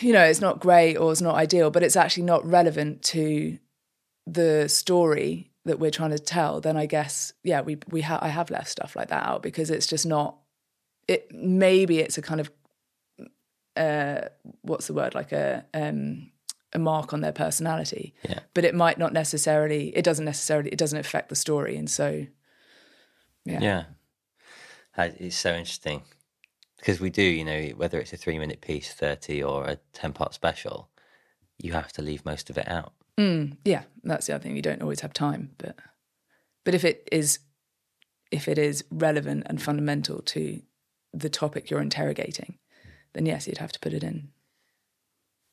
[0.00, 3.58] you know, it's not great or it's not ideal, but it's actually not relevant to
[4.26, 8.28] the story that we're trying to tell, then I guess yeah, we we ha- I
[8.28, 10.36] have left stuff like that out because it's just not.
[11.08, 12.50] It maybe it's a kind of
[13.76, 14.28] uh,
[14.62, 16.30] what's the word like a um,
[16.72, 18.40] a mark on their personality, yeah.
[18.54, 19.96] but it might not necessarily.
[19.96, 20.70] It doesn't necessarily.
[20.70, 22.26] It doesn't affect the story, and so
[23.44, 23.84] yeah, yeah,
[25.18, 26.02] it's so interesting
[26.78, 30.12] because we do, you know, whether it's a three minute piece, thirty, or a ten
[30.12, 30.88] part special,
[31.58, 32.92] you have to leave most of it out.
[33.18, 34.56] Mm, yeah, that's the other thing.
[34.56, 35.76] You don't always have time, but
[36.64, 37.38] but if it is
[38.30, 40.60] if it is relevant and fundamental to
[41.14, 42.58] the topic you're interrogating,
[43.16, 44.28] then yes, you'd have to put it in.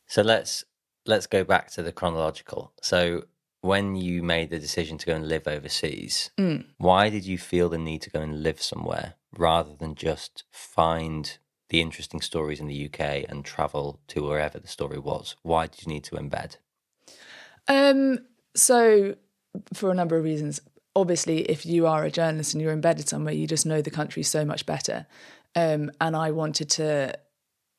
[0.07, 0.65] So let's
[1.05, 2.73] let's go back to the chronological.
[2.81, 3.23] So
[3.61, 6.65] when you made the decision to go and live overseas, Mm.
[6.77, 11.37] why did you feel the need to go and live somewhere rather than just find
[11.69, 15.35] the interesting stories in the UK and travel to wherever the story was?
[15.41, 16.57] Why did you need to embed?
[17.67, 18.19] Um,
[18.55, 19.15] so,
[19.73, 20.59] for a number of reasons.
[20.95, 24.21] Obviously, if you are a journalist and you're embedded somewhere, you just know the country
[24.21, 25.07] so much better.
[25.55, 27.17] Um, and I wanted to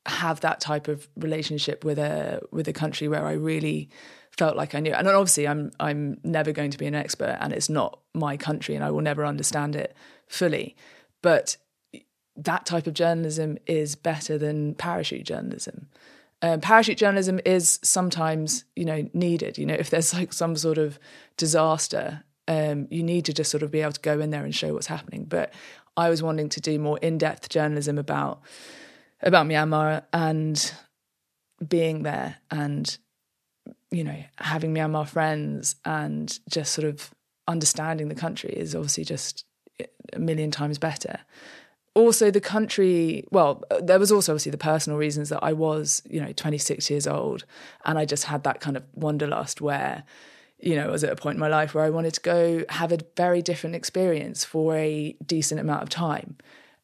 [0.07, 3.89] have that type of relationship with a with a country where I really
[4.31, 4.93] felt like I knew.
[4.93, 8.75] And obviously, I'm I'm never going to be an expert, and it's not my country,
[8.75, 9.97] and I will never understand it
[10.29, 10.77] fully.
[11.23, 11.57] But
[12.37, 15.89] that type of journalism is better than parachute journalism.
[16.43, 19.57] Um, parachute journalism is sometimes, you know, needed.
[19.57, 20.99] You know, if there's like some sort of
[21.37, 24.55] disaster, um, you need to just sort of be able to go in there and
[24.55, 25.25] show what's happening.
[25.25, 25.55] But
[25.97, 28.43] I was wanting to do more in-depth journalism about
[29.25, 30.73] about Myanmar and
[31.67, 32.97] being there and
[33.91, 37.11] you know having Myanmar friends and just sort of
[37.49, 39.45] understanding the country is obviously just
[40.13, 41.21] a million times better.
[41.95, 46.21] Also the country well there was also obviously the personal reasons that i was you
[46.21, 47.45] know 26 years old
[47.85, 50.03] and i just had that kind of wanderlust where
[50.59, 52.65] you know i was at a point in my life where i wanted to go
[52.69, 56.37] have a very different experience for a decent amount of time.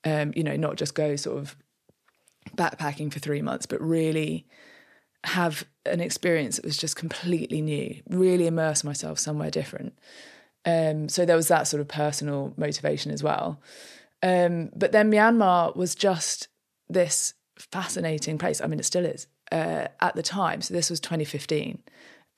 [0.04, 1.56] Um, you know not just go sort of
[2.56, 4.46] backpacking for three months but really
[5.24, 9.96] have an experience that was just completely new really immerse myself somewhere different
[10.66, 13.60] um, so there was that sort of personal motivation as well
[14.22, 16.48] um, but then Myanmar was just
[16.88, 18.60] this fascinating place.
[18.60, 20.62] I mean, it still is uh, at the time.
[20.62, 21.82] So this was 2015.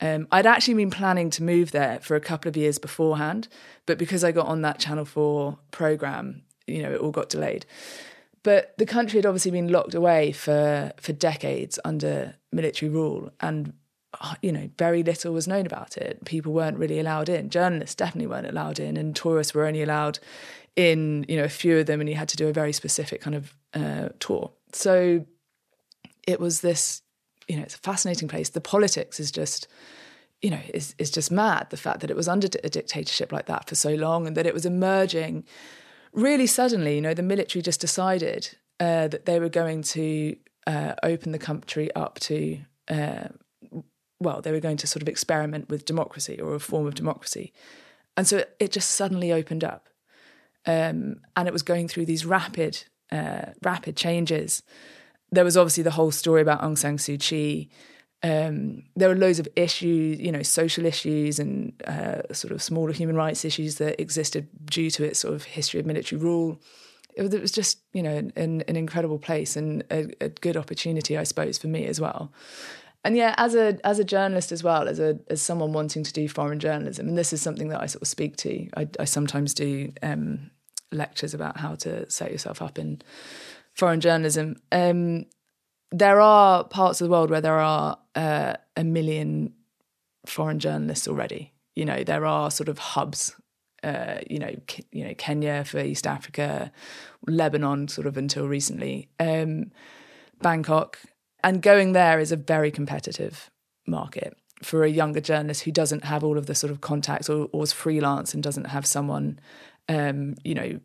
[0.00, 3.48] Um, I'd actually been planning to move there for a couple of years beforehand,
[3.86, 7.66] but because I got on that Channel 4 program, you know, it all got delayed.
[8.44, 13.72] But the country had obviously been locked away for, for decades under military rule, and
[14.20, 16.24] uh, you know, very little was known about it.
[16.24, 17.48] People weren't really allowed in.
[17.48, 20.18] Journalists definitely weren't allowed in, and tourists were only allowed
[20.76, 23.20] in you know a few of them and you had to do a very specific
[23.20, 25.24] kind of uh, tour so
[26.26, 27.02] it was this
[27.48, 29.68] you know it's a fascinating place the politics is just
[30.40, 33.46] you know is is just mad the fact that it was under a dictatorship like
[33.46, 35.44] that for so long and that it was emerging
[36.12, 40.94] really suddenly you know the military just decided uh, that they were going to uh,
[41.02, 43.28] open the country up to uh,
[44.20, 47.52] well they were going to sort of experiment with democracy or a form of democracy
[48.16, 49.88] and so it, just suddenly opened up
[50.66, 54.62] um, and it was going through these rapid, uh, rapid changes.
[55.30, 57.70] There was obviously the whole story about Aung San Suu Kyi.
[58.22, 62.92] Um, there were loads of issues, you know, social issues and uh, sort of smaller
[62.92, 66.60] human rights issues that existed due to its sort of history of military rule.
[67.14, 70.56] It was, it was just, you know, an, an incredible place and a, a good
[70.56, 72.32] opportunity, I suppose, for me as well
[73.04, 76.12] and yeah, as a as a journalist as well, as a as someone wanting to
[76.12, 78.68] do foreign journalism, and this is something that I sort of speak to.
[78.76, 80.50] I, I sometimes do um,
[80.92, 83.02] lectures about how to set yourself up in
[83.74, 84.56] foreign journalism.
[84.70, 85.26] Um,
[85.92, 89.52] there are parts of the world where there are uh, a million
[90.26, 91.52] foreign journalists already.
[91.76, 93.34] You know, there are sort of hubs.
[93.82, 94.54] Uh, you know,
[94.92, 96.70] you know, Kenya for East Africa,
[97.26, 99.72] Lebanon, sort of until recently, um,
[100.40, 101.00] Bangkok,
[101.42, 103.50] and going there is a very competitive
[103.84, 107.48] market for a younger journalist who doesn't have all of the sort of contacts or,
[107.52, 109.40] or is freelance and doesn't have someone,
[109.88, 110.78] um, you know,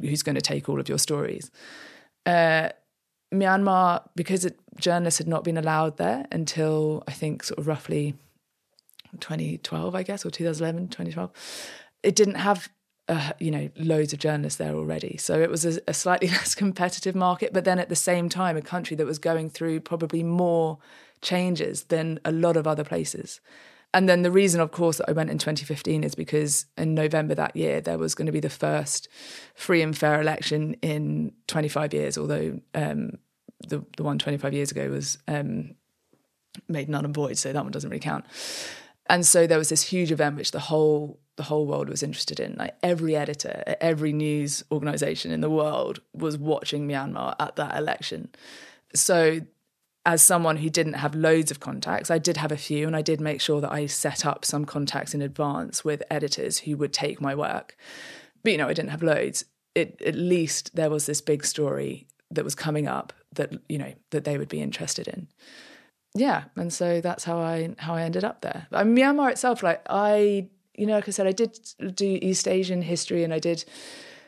[0.00, 1.50] who's going to take all of your stories.
[2.24, 2.70] Uh,
[3.32, 8.14] Myanmar, because it, journalists had not been allowed there until I think sort of roughly
[9.20, 11.30] 2012, I guess, or 2011, 2012,
[12.02, 12.68] it didn't have
[13.08, 15.16] uh, you know, loads of journalists there already.
[15.18, 18.56] So it was a, a, slightly less competitive market, but then at the same time,
[18.56, 20.78] a country that was going through probably more
[21.20, 23.40] changes than a lot of other places.
[23.94, 27.34] And then the reason, of course, that I went in 2015 is because in November
[27.34, 29.08] that year, there was going to be the first
[29.54, 33.18] free and fair election in 25 years, although um,
[33.68, 35.74] the, the one 25 years ago was um,
[36.68, 38.24] made null and void, so that one doesn't really count.
[39.06, 42.38] And so there was this huge event which the whole the whole world was interested
[42.38, 42.54] in.
[42.58, 48.30] Like every editor every news organization in the world was watching Myanmar at that election.
[48.94, 49.40] So
[50.04, 53.02] as someone who didn't have loads of contacts, I did have a few, and I
[53.02, 56.92] did make sure that I set up some contacts in advance with editors who would
[56.92, 57.76] take my work.
[58.42, 59.44] But you know, I didn't have loads.
[59.74, 63.92] It, at least there was this big story that was coming up that you know
[64.10, 65.28] that they would be interested in.
[66.14, 68.66] Yeah, and so that's how I how I ended up there.
[68.72, 71.58] I mean, Myanmar itself, like I, you know, like I said, I did
[71.94, 73.64] do East Asian history, and I did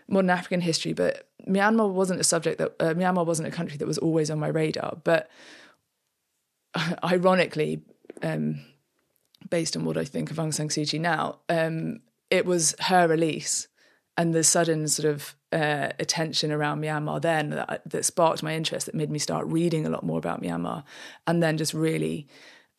[0.08, 3.86] modern African history, but Myanmar wasn't a subject that uh, Myanmar wasn't a country that
[3.86, 4.98] was always on my radar.
[5.02, 5.28] But
[7.04, 7.82] ironically,
[8.22, 8.60] um,
[9.50, 12.00] based on what I think of Aung San Suu Kyi now, um,
[12.30, 13.68] it was her release
[14.16, 18.86] and the sudden sort of uh, attention around Myanmar then that, that, sparked my interest,
[18.86, 20.84] that made me start reading a lot more about Myanmar,
[21.26, 22.26] and then just really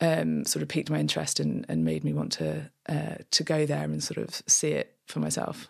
[0.01, 3.65] um, sort of piqued my interest and, and made me want to uh, to go
[3.65, 5.69] there and sort of see it for myself.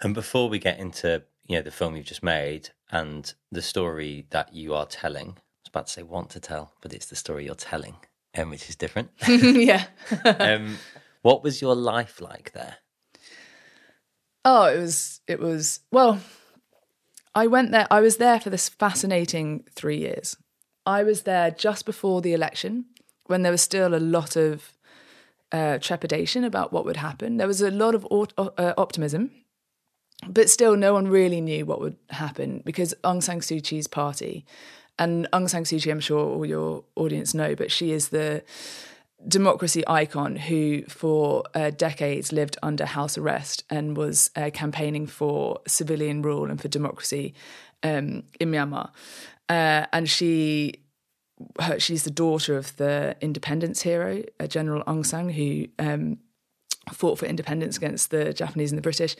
[0.00, 4.26] And before we get into you know the film you've just made and the story
[4.30, 5.32] that you are telling, I
[5.62, 7.96] was about to say want to tell, but it's the story you're telling,
[8.36, 9.10] um, which is different.
[9.26, 9.86] yeah.
[10.24, 10.76] um,
[11.22, 12.76] what was your life like there?
[14.44, 16.20] Oh, it was it was well,
[17.34, 20.36] I went there I was there for this fascinating 3 years.
[20.86, 22.86] I was there just before the election
[23.26, 24.72] when there was still a lot of
[25.52, 27.36] uh, trepidation about what would happen.
[27.36, 28.06] There was a lot of
[28.38, 29.30] uh, optimism
[30.26, 34.44] but still, no one really knew what would happen because Aung San Suu Kyi's party,
[34.98, 38.42] and Aung San Suu Kyi, I'm sure all your audience know, but she is the
[39.26, 45.60] democracy icon who, for uh, decades, lived under house arrest and was uh, campaigning for
[45.66, 47.34] civilian rule and for democracy
[47.82, 48.90] um, in Myanmar.
[49.48, 50.74] Uh, and she
[51.60, 56.18] her, she's the daughter of the independence hero, uh, General Aung San, who um,
[56.92, 59.16] fought for independence against the Japanese and the British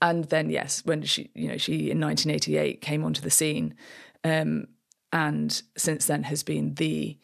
[0.00, 3.74] and then yes, when she you know she in 1988 came onto the scene,
[4.24, 4.66] um,
[5.12, 7.18] and since then has been the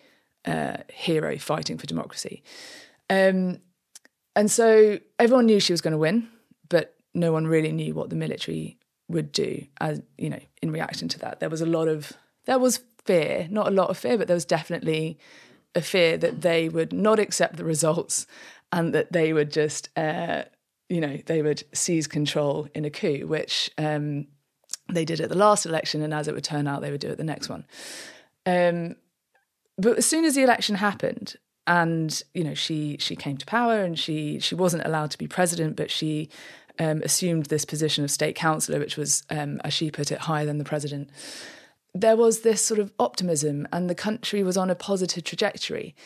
[0.44, 2.42] uh, hero fighting for democracy.
[3.08, 3.60] Um,
[4.34, 6.28] and so everyone knew she was going to win,
[6.68, 9.66] but no one really knew what the military would do.
[9.80, 12.12] As you know, in reaction to that, there was a lot of
[12.44, 15.18] there was fear, not a lot of fear, but there was definitely
[15.74, 18.26] a fear that they would not accept the results
[18.72, 20.42] and that they would just uh,
[20.88, 24.26] you know, they would seize control in a coup, which um,
[24.88, 27.10] they did at the last election, and as it would turn out, they would do
[27.10, 27.64] at the next one.
[28.44, 28.96] Um,
[29.76, 33.82] but as soon as the election happened, and you know, she she came to power,
[33.82, 36.28] and she she wasn't allowed to be president, but she
[36.78, 40.46] um, assumed this position of state councillor, which was, um, as she put it, higher
[40.46, 41.10] than the president.
[41.94, 45.96] There was this sort of optimism, and the country was on a positive trajectory,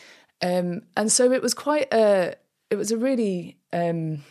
[0.41, 2.35] um, and so it was quite a
[2.71, 4.23] it was a really um,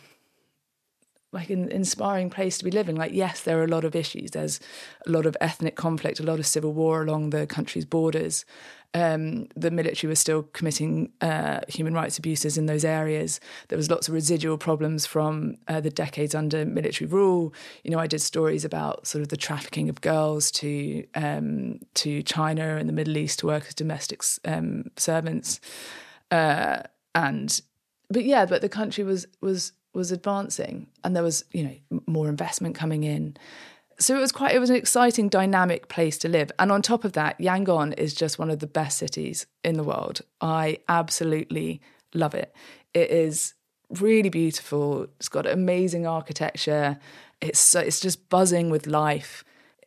[1.31, 2.95] like an inspiring place to be living.
[2.95, 4.31] Like, yes, there are a lot of issues.
[4.31, 4.59] There's
[5.07, 8.45] a lot of ethnic conflict, a lot of civil war along the country's borders.
[8.93, 13.39] Um, the military was still committing uh, human rights abuses in those areas.
[13.69, 17.53] There was lots of residual problems from uh, the decades under military rule.
[17.85, 22.21] You know, I did stories about sort of the trafficking of girls to um, to
[22.23, 25.61] China and the Middle East to work as domestic um, servants,
[26.29, 26.79] uh,
[27.15, 27.61] and
[28.09, 32.29] but yeah, but the country was was was advancing and there was you know more
[32.29, 33.35] investment coming in.
[33.99, 36.51] So it was quite it was an exciting dynamic place to live.
[36.57, 39.83] And on top of that yangon is just one of the best cities in the
[39.83, 40.21] world.
[40.39, 41.81] I absolutely
[42.13, 42.53] love it.
[42.93, 43.53] It is
[43.99, 45.07] really beautiful.
[45.19, 46.97] It's got amazing architecture.
[47.41, 49.43] It's it's just buzzing with life.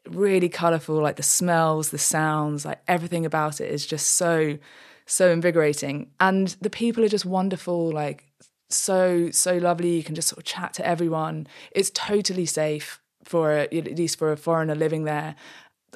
[0.06, 4.58] Really colorful like the smells the sounds like everything about it is just so
[5.06, 6.10] so invigorating.
[6.20, 8.26] And the people are just wonderful like
[8.70, 9.96] so so lovely.
[9.96, 11.46] You can just sort of chat to everyone.
[11.70, 15.34] It's totally safe for a, at least for a foreigner living there.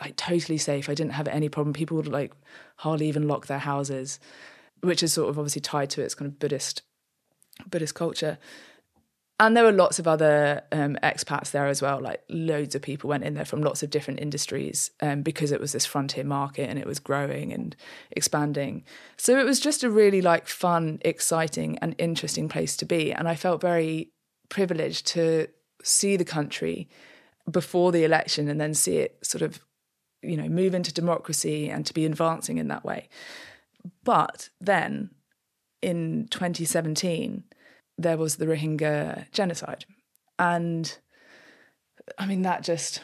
[0.00, 0.88] Like totally safe.
[0.88, 1.72] I didn't have any problem.
[1.72, 2.32] People would like
[2.76, 4.20] hardly even lock their houses,
[4.80, 6.82] which is sort of obviously tied to its kind of Buddhist
[7.68, 8.38] Buddhist culture
[9.40, 12.00] and there were lots of other um, expats there as well.
[12.00, 15.60] Like loads of people went in there from lots of different industries um, because it
[15.60, 17.76] was this frontier market and it was growing and
[18.10, 18.84] expanding.
[19.16, 23.12] So it was just a really like fun, exciting, and interesting place to be.
[23.12, 24.10] And I felt very
[24.48, 25.46] privileged to
[25.84, 26.88] see the country
[27.48, 29.60] before the election and then see it sort of,
[30.20, 33.08] you know, move into democracy and to be advancing in that way.
[34.02, 35.10] But then
[35.80, 37.44] in 2017
[37.98, 39.84] there was the Rohingya genocide.
[40.38, 40.96] And
[42.16, 43.02] I mean, that just,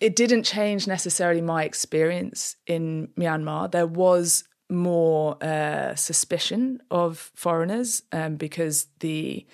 [0.00, 3.70] it didn't change necessarily my experience in Myanmar.
[3.70, 9.46] There was more uh, suspicion of foreigners um, because the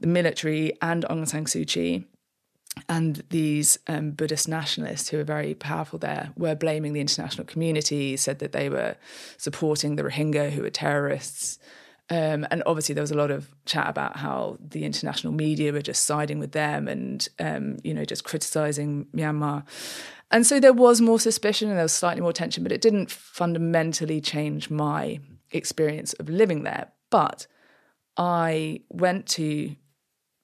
[0.00, 2.06] the military and Aung San Suu Kyi
[2.88, 8.16] and these um, Buddhist nationalists who are very powerful there were blaming the international community,
[8.16, 8.96] said that they were
[9.36, 11.58] supporting the Rohingya who were terrorists.
[12.10, 15.80] Um, and obviously, there was a lot of chat about how the international media were
[15.80, 19.64] just siding with them and, um, you know, just criticizing Myanmar.
[20.32, 23.10] And so there was more suspicion and there was slightly more tension, but it didn't
[23.10, 25.20] fundamentally change my
[25.52, 26.90] experience of living there.
[27.10, 27.46] But
[28.16, 29.76] I went to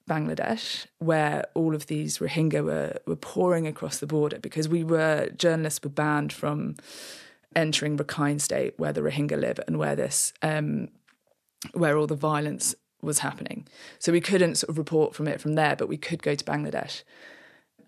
[0.09, 5.31] Bangladesh, where all of these Rohingya were, were pouring across the border because we were,
[5.37, 6.77] journalists were banned from
[7.57, 10.89] entering Rakhine State, where the Rohingya live and where this, um,
[11.73, 13.67] where all the violence was happening.
[13.99, 16.45] So we couldn't sort of report from it from there, but we could go to
[16.45, 17.03] Bangladesh.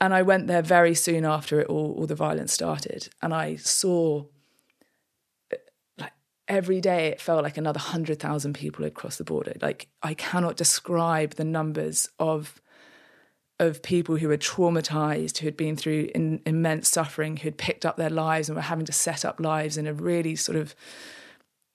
[0.00, 3.08] And I went there very soon after it all, all the violence started.
[3.20, 4.24] And I saw
[5.52, 5.56] uh,
[5.98, 6.12] like
[6.46, 9.54] every day it felt like another 100,000 people had crossed the border.
[9.60, 12.60] Like I cannot describe the numbers of
[13.60, 17.84] of people who were traumatized, who had been through in, immense suffering, who had picked
[17.84, 20.76] up their lives and were having to set up lives in a really sort of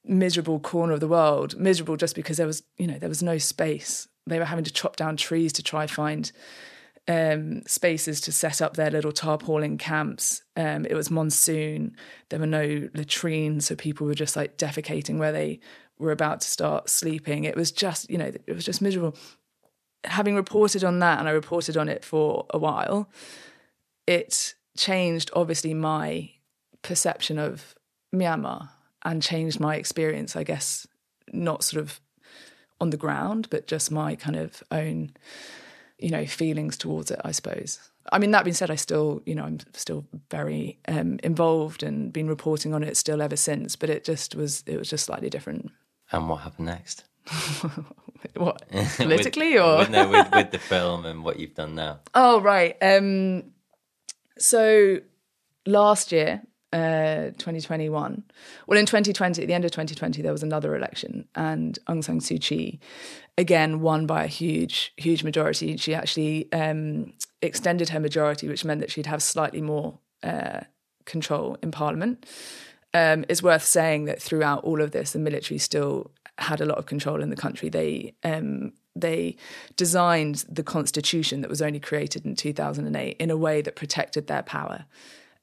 [0.05, 1.57] miserable corner of the world.
[1.57, 4.07] Miserable just because there was, you know, there was no space.
[4.27, 6.31] They were having to chop down trees to try find
[7.07, 10.41] um, spaces to set up their little tarpaulin camps.
[10.55, 11.95] Um, it was monsoon.
[12.29, 15.59] There were no latrines, so people were just like defecating where they
[15.99, 17.43] were about to start sleeping.
[17.43, 19.15] It was just, you know, it was just miserable.
[20.05, 23.09] Having reported on that, and I reported on it for a while,
[24.07, 26.31] it changed obviously my
[26.81, 27.75] perception of
[28.13, 28.69] Myanmar
[29.03, 30.87] and changed my experience, I guess,
[31.31, 31.99] not sort of
[32.79, 35.11] on the ground, but just my kind of own
[36.03, 37.79] you know, feelings towards it, I suppose.
[38.11, 42.11] I mean, that being said, I still, you know, I'm still very um, involved and
[42.11, 43.77] been reporting on it still ever since.
[43.77, 45.71] But it just was, it was just slightly different.
[46.11, 47.05] And what happened next?
[48.35, 52.01] what politically with, or with, no, with, with the film and what you've done now?
[52.13, 52.75] Oh right.
[52.81, 53.45] Um,
[54.37, 54.99] so
[55.65, 56.41] last year,
[56.73, 58.23] uh, 2021.
[58.67, 62.19] Well, in 2020, at the end of 2020, there was another election, and Aung San
[62.19, 62.79] Suu Kyi
[63.37, 65.77] again won by a huge, huge majority.
[65.77, 70.61] She actually um, extended her majority, which meant that she'd have slightly more uh,
[71.05, 72.25] control in parliament.
[72.93, 76.77] Um, it's worth saying that throughout all of this, the military still had a lot
[76.77, 77.69] of control in the country.
[77.69, 79.35] They um, they
[79.75, 84.43] designed the constitution that was only created in 2008 in a way that protected their
[84.43, 84.85] power.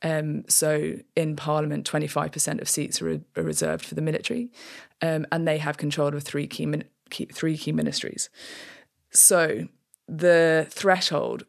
[0.02, 4.50] Um, so in Parliament, 25% of seats are, are reserved for the military,
[5.02, 8.30] um, and they have control of three key, min- key, three key ministries.
[9.10, 9.68] So
[10.08, 11.44] the threshold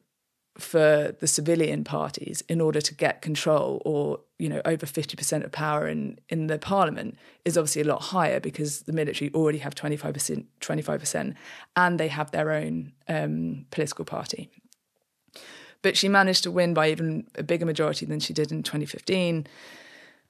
[0.58, 5.52] for the civilian parties in order to get control or you know over 50% of
[5.52, 9.74] power in in the parliament is obviously a lot higher because the military already have
[9.76, 11.36] 25% 25%
[11.76, 14.50] and they have their own um, political party
[15.82, 19.48] but she managed to win by even a bigger majority than she did in 2015.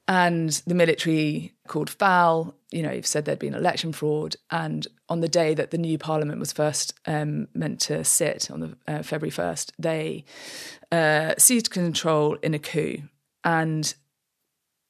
[0.07, 4.35] And the military called foul, you know, said there'd been election fraud.
[4.49, 8.59] And on the day that the new parliament was first um, meant to sit, on
[8.59, 10.25] the uh, February 1st, they
[10.91, 13.03] uh, seized control in a coup.
[13.43, 13.93] And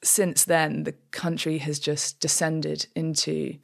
[0.04, 3.58] since then, the country has just descended into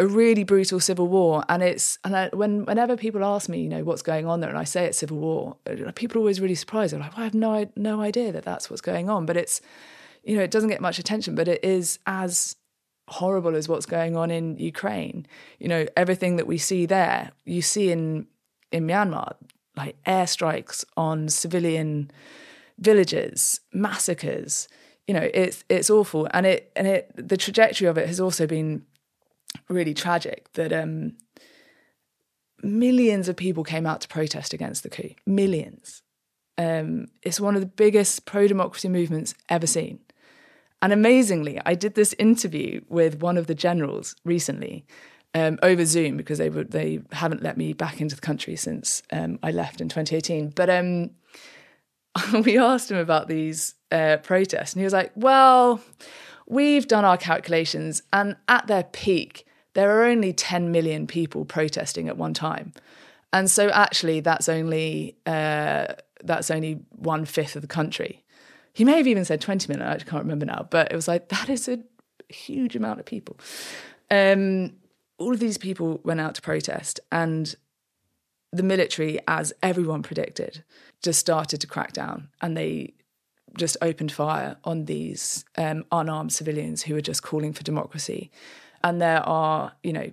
[0.00, 1.44] a really brutal civil war.
[1.48, 4.48] And it's and I, when whenever people ask me, you know, what's going on there,
[4.48, 6.92] and I say it's civil war, uh, people are always really surprised.
[6.92, 9.26] They're like, well, I have no no idea that that's what's going on.
[9.26, 9.60] But it's
[10.24, 12.56] you know, it doesn't get much attention, but it is as
[13.08, 15.26] horrible as what's going on in Ukraine.
[15.58, 18.26] You know, everything that we see there, you see in
[18.72, 19.34] in Myanmar,
[19.76, 22.10] like airstrikes on civilian
[22.78, 24.66] villages, massacres.
[25.06, 28.46] You know, it's it's awful, and it and it the trajectory of it has also
[28.46, 28.86] been
[29.68, 31.16] really tragic that um,
[32.62, 35.14] millions of people came out to protest against the coup.
[35.26, 36.02] Millions.
[36.58, 40.00] Um, it's one of the biggest pro democracy movements ever seen.
[40.82, 44.86] And amazingly, I did this interview with one of the generals recently
[45.34, 49.02] um, over Zoom because they were, they haven't let me back into the country since
[49.12, 50.50] um, I left in 2018.
[50.50, 51.10] But um,
[52.44, 55.80] we asked him about these uh, protests, and he was like, "Well,
[56.50, 62.08] we've done our calculations, and at their peak, there are only 10 million people protesting
[62.08, 62.72] at one time.
[63.32, 65.94] And so actually that's only uh,
[66.24, 68.24] that's only one fifth of the country.
[68.72, 71.28] He may have even said 20 million, I can't remember now, but it was like
[71.28, 71.78] that is a
[72.28, 73.38] huge amount of people.
[74.10, 74.72] Um,
[75.18, 77.54] all of these people went out to protest and
[78.52, 80.64] the military, as everyone predicted,
[81.02, 82.94] just started to crack down and they
[83.56, 88.30] just opened fire on these um, unarmed civilians who were just calling for democracy.
[88.82, 90.10] And there are, you know,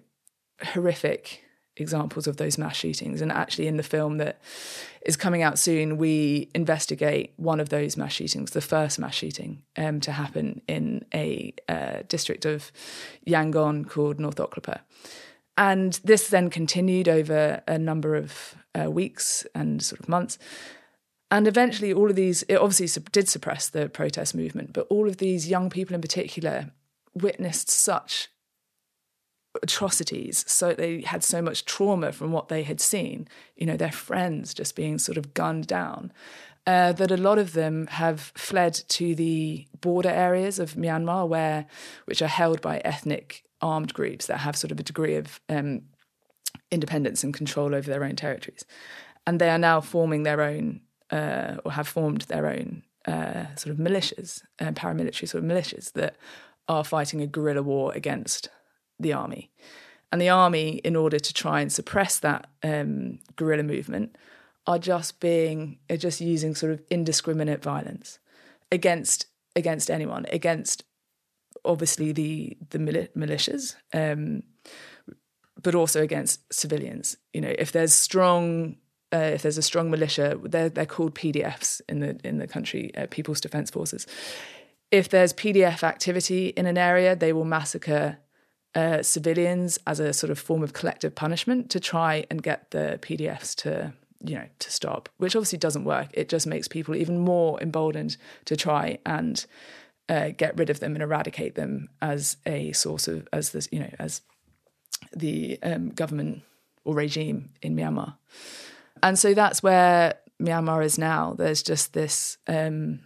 [0.62, 1.44] horrific
[1.80, 3.22] examples of those mass shootings.
[3.22, 4.42] And actually, in the film that
[5.06, 9.64] is coming out soon, we investigate one of those mass shootings, the first mass shooting
[9.78, 12.72] um, to happen in a uh, district of
[13.26, 14.80] Yangon called North Okkalapa.
[15.58, 20.38] And this then continued over a number of uh, weeks and sort of months.
[21.30, 25.18] And eventually, all of these, it obviously did suppress the protest movement, but all of
[25.18, 26.72] these young people in particular
[27.14, 28.30] witnessed such
[29.62, 30.46] atrocities.
[30.48, 34.54] So they had so much trauma from what they had seen, you know, their friends
[34.54, 36.14] just being sort of gunned down,
[36.66, 41.66] uh, that a lot of them have fled to the border areas of Myanmar, where
[42.06, 45.82] which are held by ethnic armed groups that have sort of a degree of um,
[46.72, 48.66] independence and control over their own territories,
[49.26, 50.82] and they are now forming their own
[51.12, 55.94] uh, or have formed their own uh, sort of militias, uh, paramilitary sort of militias
[55.94, 56.16] that
[56.68, 58.50] are fighting a guerrilla war against
[59.00, 59.50] the army.
[60.12, 64.18] And the army, in order to try and suppress that um, guerrilla movement,
[64.66, 68.20] are just being are just using sort of indiscriminate violence
[68.72, 70.84] against against anyone, against
[71.64, 74.44] obviously the the militias, um,
[75.62, 77.18] but also against civilians.
[77.34, 78.78] You know, if there's strong
[79.14, 82.92] uh, if there's a strong militia, they're they're called PDFs in the in the country,
[82.96, 84.06] uh, People's Defence Forces.
[84.92, 88.18] If there's PDF activity in an area, they will massacre
[88.76, 93.00] uh, civilians as a sort of form of collective punishment to try and get the
[93.02, 93.94] PDFs to
[94.24, 96.10] you know to stop, which obviously doesn't work.
[96.14, 99.46] It just makes people even more emboldened to try and
[100.10, 103.80] uh, get rid of them and eradicate them as a source of as this you
[103.80, 104.22] know as
[105.16, 106.42] the um, government
[106.84, 108.16] or regime in Myanmar.
[109.04, 111.34] And so that's where Myanmar is now.
[111.38, 113.00] There's just this um,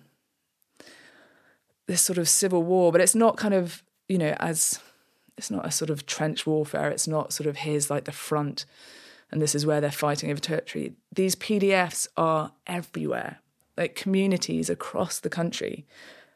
[1.88, 4.80] this sort of civil war, but it's not kind of you know as
[5.38, 6.89] it's not a sort of trench warfare.
[6.89, 8.66] It's not sort of here's like the front,
[9.32, 10.94] and this is where they're fighting over territory.
[11.14, 13.39] These PDFs are everywhere,
[13.78, 15.86] like communities across the country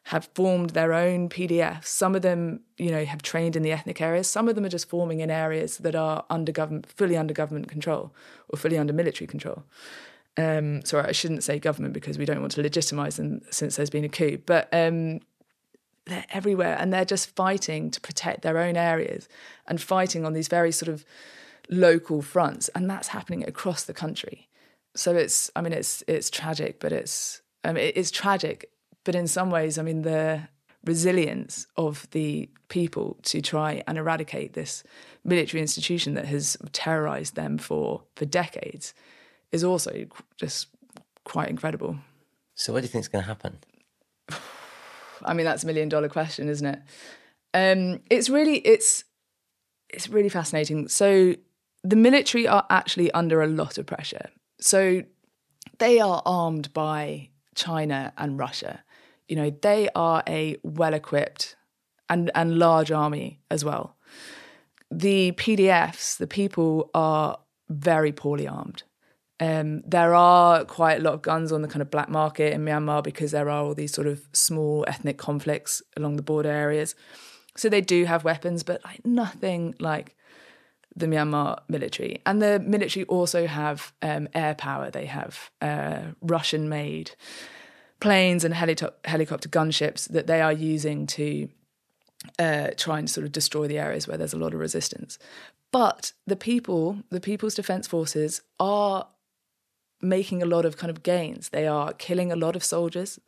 [0.10, 1.86] have formed their own PDFs.
[1.88, 4.30] Some of them, you know, have trained in the ethnic areas.
[4.30, 7.68] Some of them are just forming in areas that are under government, fully under government
[7.70, 8.14] control
[8.50, 9.64] or fully under military control.
[10.38, 13.90] Um, sorry, I shouldn't say government because we don't want to legitimize them since there's
[13.90, 14.38] been a coup.
[14.46, 15.22] But um,
[16.06, 19.28] they're everywhere and they're just fighting to protect their own areas
[19.66, 21.04] and fighting on these very sort of
[21.68, 22.70] local fronts.
[22.76, 24.50] And that's happening across the country.
[24.96, 28.70] So it's, I mean, it's it's tragic, but it's I mean, it's tragic
[29.06, 30.50] but in some ways, I mean, the
[30.84, 34.84] resilience of the people to try and eradicate this
[35.24, 38.94] military institution that has terrorized them for, for decades
[39.52, 40.06] is also
[40.38, 40.68] just
[41.24, 41.98] quite incredible.
[42.56, 43.58] So, what do you think is going to happen?
[45.26, 46.80] I mean, that's a million dollar question, isn't it?
[47.54, 49.06] Um, it's really it's
[49.90, 50.88] it's really fascinating.
[50.88, 51.36] So,
[51.84, 54.30] the military are actually under a lot of pressure.
[54.60, 55.04] So,
[55.80, 58.84] they are armed by China and Russia
[59.28, 61.56] you know, they are a well equipped
[62.10, 63.96] and, and large army as well.
[64.92, 68.84] The PDFs, the people are very poorly armed.
[69.40, 72.64] Um, there are quite a lot of guns on the kind of black market in
[72.64, 76.96] Myanmar because there are all these sort of small ethnic conflicts along the border areas.
[77.58, 80.16] So they do have weapons, but like nothing like
[80.96, 82.22] the Myanmar military.
[82.26, 84.90] And the military also have um, air power.
[84.90, 87.12] They have uh, Russian made
[88.06, 91.50] planes and helicopter gunships that they are using to
[92.38, 95.18] uh, try and sort of destroy the areas where there's a lot of resistance.
[95.72, 99.08] But the people, the People's Defence Forces, are
[100.04, 101.50] making a lot of kind of gains.
[101.50, 103.20] They are killing a lot of soldiers.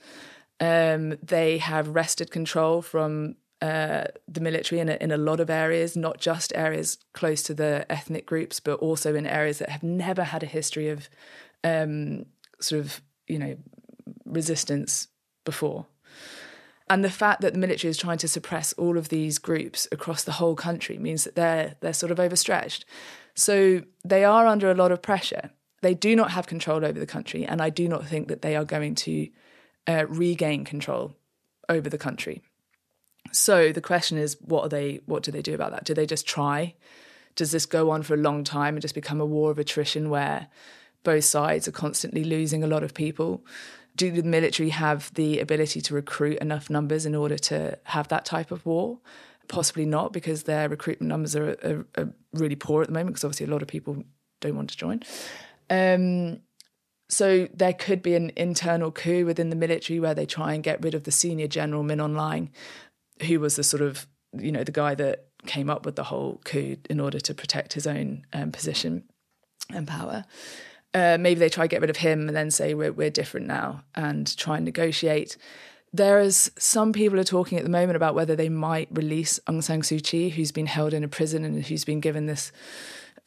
[0.60, 5.50] Um, they have wrested control from uh, the military in a, in a lot of
[5.50, 9.82] areas, not just areas close to the ethnic groups, but also in areas that have
[9.82, 11.10] never had a history of
[11.64, 12.28] um,
[12.60, 13.58] sort of you know
[14.42, 15.08] resistance
[15.44, 15.88] before.
[16.90, 20.24] And the fact that the military is trying to suppress all of these groups across
[20.24, 22.86] the whole country means that they're they're sort of overstretched.
[23.36, 25.52] So they are under a lot of pressure.
[25.82, 28.56] They do not have control over the country, and I do not think that they
[28.56, 29.30] are going to
[29.88, 31.16] uh, regain control
[31.70, 32.42] over the country.
[33.32, 35.02] So the question is, what are they?
[35.06, 35.84] What do they do about that?
[35.84, 36.76] Do they just try?
[37.36, 40.10] Does this go on for a long time and just become a war of attrition
[40.10, 40.48] where
[41.04, 43.46] both sides are constantly losing a lot of people?
[43.98, 48.26] Do the military have the ability to recruit enough numbers in order to have that
[48.26, 49.00] type of war?
[49.48, 53.10] Possibly not, because their recruitment numbers are, are, are really poor at the moment.
[53.10, 54.04] Because obviously, a lot of people
[54.39, 55.02] don't want to join.
[55.70, 56.41] Um,
[57.10, 60.84] so there could be an internal coup within the military where they try and get
[60.84, 62.50] rid of the senior general Min Aung Hlaing,
[63.28, 66.41] who was the sort of you know the guy that came up with the whole
[66.43, 69.04] coup in order to protect his own um, position
[69.74, 70.26] and power.
[70.98, 73.45] Uh, maybe they try to get rid of him and then say we're we're different
[73.45, 75.38] now and try and negotiate.
[75.93, 79.62] There is some people are talking at the moment about whether they might release Aung
[79.62, 82.52] San Suu Kyi, who's been held in a prison and who's been given this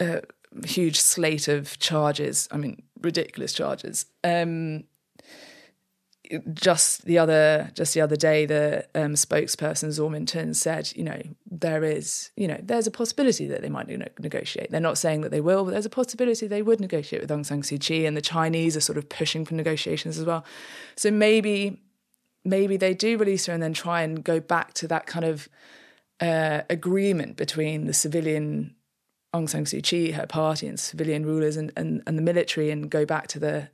[0.00, 0.20] uh,
[0.64, 2.48] huge slate of charges.
[2.50, 4.06] I mean, ridiculous charges.
[4.24, 4.84] Um,
[6.52, 11.04] just the other just the other day, the um, spokesperson Zaw Min Tun said, you
[11.04, 11.20] know,
[11.50, 14.70] there is, you know, there's a possibility that they might negotiate.
[14.70, 17.44] They're not saying that they will, but there's a possibility they would negotiate with Aung
[17.44, 20.44] San Suu Kyi, and the Chinese are sort of pushing for negotiations as well.
[20.96, 21.82] So maybe,
[22.44, 25.48] maybe they do release her and then try and go back to that kind of
[26.20, 28.76] uh, agreement between the civilian
[29.34, 32.90] Aung San Suu Kyi, her party, and civilian rulers and, and, and the military, and
[32.90, 33.68] go back to the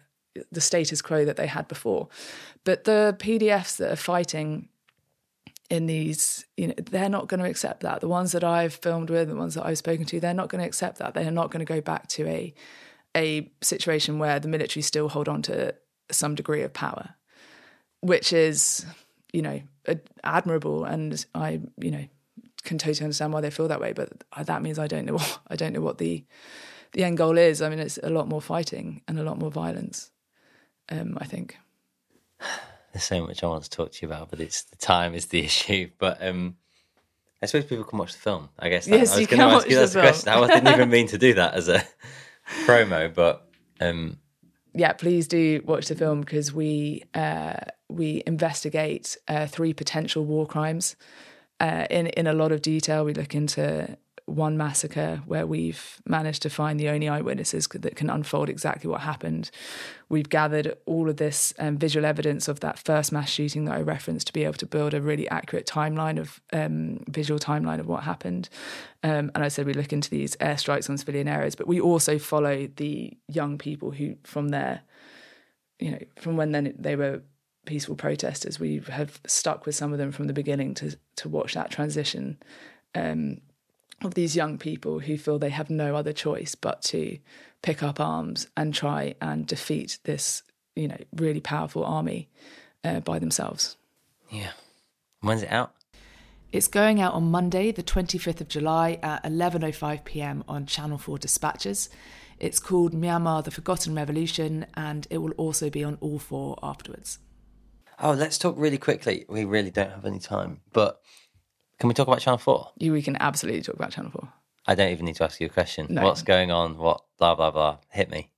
[0.50, 2.08] the status quo that they had before.
[2.64, 4.68] But the PDFs that are fighting
[5.68, 8.00] in these, you know, they're not going to accept that.
[8.00, 10.60] The ones that I've filmed with, the ones that I've spoken to, they're not going
[10.60, 11.14] to accept that.
[11.14, 12.54] They are not going to go back to a
[13.16, 15.74] a situation where the military still hold on to
[16.10, 17.14] some degree of power,
[18.00, 18.84] which is,
[19.32, 19.62] you know,
[20.22, 20.84] admirable.
[20.84, 22.04] And I, you know,
[22.62, 23.94] can totally understand why they feel that way.
[23.94, 25.14] But that means I don't know.
[25.16, 26.24] What, I don't know what the
[26.92, 27.62] the end goal is.
[27.62, 30.10] I mean, it's a lot more fighting and a lot more violence
[30.90, 31.56] um, I think.
[32.92, 35.26] There's so much I want to talk to you about, but it's the time is
[35.26, 35.90] the issue.
[35.98, 36.56] But um,
[37.42, 38.48] I suppose people can watch the film.
[38.58, 40.28] I guess that, yes, I was going to ask you that question.
[40.28, 41.82] I didn't even mean to do that as a
[42.64, 43.48] promo, but
[43.80, 44.18] um,
[44.74, 47.56] yeah, please do watch the film because we uh,
[47.88, 50.96] we investigate uh, three potential war crimes
[51.60, 53.04] uh, in in a lot of detail.
[53.04, 53.96] We look into
[54.26, 59.00] one massacre where we've managed to find the only eyewitnesses that can unfold exactly what
[59.02, 59.50] happened.
[60.08, 63.82] We've gathered all of this um, visual evidence of that first mass shooting that I
[63.82, 67.86] referenced to be able to build a really accurate timeline of um, visual timeline of
[67.86, 68.48] what happened.
[69.04, 72.18] Um, and I said we look into these airstrikes on civilian areas, but we also
[72.18, 74.82] follow the young people who, from there,
[75.78, 77.22] you know, from when then they were
[77.64, 81.54] peaceful protesters, we have stuck with some of them from the beginning to to watch
[81.54, 82.38] that transition.
[82.94, 83.42] Um,
[84.02, 87.18] of these young people who feel they have no other choice but to
[87.62, 90.42] pick up arms and try and defeat this,
[90.74, 92.28] you know, really powerful army
[92.84, 93.76] uh, by themselves.
[94.30, 94.52] Yeah.
[95.20, 95.72] When's it out?
[96.52, 100.44] It's going out on Monday, the 25th of July at 11:05 p.m.
[100.46, 101.90] on Channel 4 Dispatches.
[102.38, 107.18] It's called Myanmar: The Forgotten Revolution and it will also be on All 4 afterwards.
[107.98, 109.24] Oh, let's talk really quickly.
[109.28, 111.00] We really don't have any time, but
[111.78, 112.72] can we talk about Channel 4?
[112.78, 114.28] You, we can absolutely talk about Channel 4.
[114.66, 115.86] I don't even need to ask you a question.
[115.90, 116.02] No.
[116.02, 116.76] What's going on?
[116.76, 117.78] What, blah, blah, blah.
[117.90, 118.30] Hit me.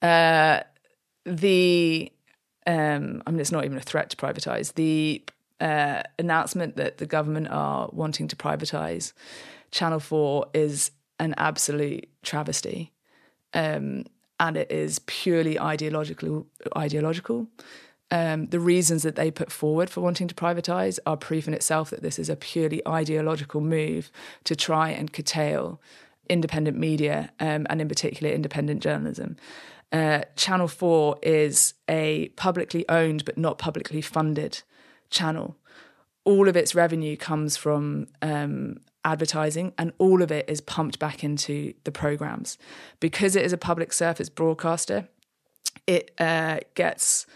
[0.00, 0.60] Uh,
[1.24, 2.12] the,
[2.66, 4.74] um, I mean, it's not even a threat to privatise.
[4.74, 5.22] The
[5.60, 9.12] uh, announcement that the government are wanting to privatise
[9.70, 12.92] Channel 4 is an absolute travesty.
[13.52, 14.04] Um,
[14.40, 16.46] and it is purely ideological.
[16.76, 17.46] Ideological.
[18.14, 21.90] Um, the reasons that they put forward for wanting to privatise are proof in itself
[21.90, 24.12] that this is a purely ideological move
[24.44, 25.80] to try and curtail
[26.28, 29.36] independent media um, and, in particular, independent journalism.
[29.90, 34.62] Uh, Channel 4 is a publicly owned but not publicly funded
[35.10, 35.56] channel.
[36.22, 41.24] All of its revenue comes from um, advertising and all of it is pumped back
[41.24, 42.58] into the programs.
[43.00, 45.08] Because it is a public service broadcaster,
[45.88, 47.26] it uh, gets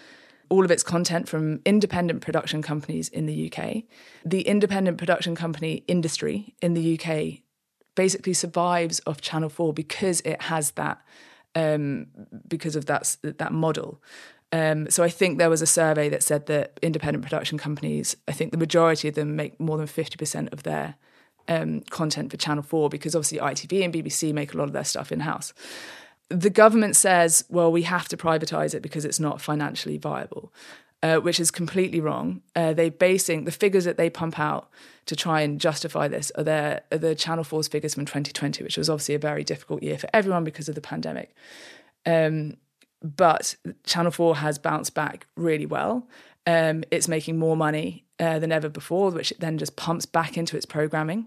[0.49, 3.83] all of its content from independent production companies in the UK.
[4.25, 7.43] The independent production company industry in the UK
[7.95, 11.03] basically survives off Channel 4 because it has that
[11.55, 12.07] um,
[12.47, 14.01] because of that that model.
[14.51, 18.33] Um, so I think there was a survey that said that independent production companies, I
[18.33, 20.95] think the majority of them make more than 50% of their
[21.49, 24.85] um, content for Channel 4 because obviously ITV and BBC make a lot of their
[24.85, 25.53] stuff in house
[26.31, 30.53] the government says, well, we have to privatise it because it's not financially viable,
[31.03, 32.43] uh, which is completely wrong.
[32.55, 34.69] Uh, they basing the figures that they pump out
[35.07, 38.77] to try and justify this are, their, are the Channel 4's figures from 2020, which
[38.77, 41.35] was obviously a very difficult year for everyone because of the pandemic.
[42.05, 42.59] Um,
[43.03, 43.55] but
[43.85, 46.07] Channel 4 has bounced back really well.
[46.47, 50.37] Um, it's making more money uh, than ever before, which it then just pumps back
[50.37, 51.27] into its programming,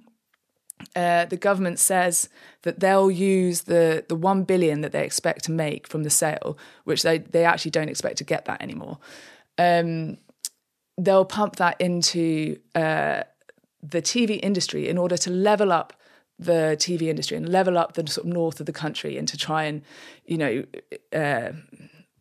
[0.95, 2.29] uh, the government says
[2.63, 6.57] that they'll use the the one billion that they expect to make from the sale,
[6.83, 8.97] which they they actually don't expect to get that anymore.
[9.57, 10.17] Um,
[10.97, 13.23] they'll pump that into uh,
[13.81, 15.93] the TV industry in order to level up
[16.37, 19.37] the TV industry and level up the sort of north of the country and to
[19.37, 19.83] try and
[20.25, 20.63] you know
[21.13, 21.51] uh,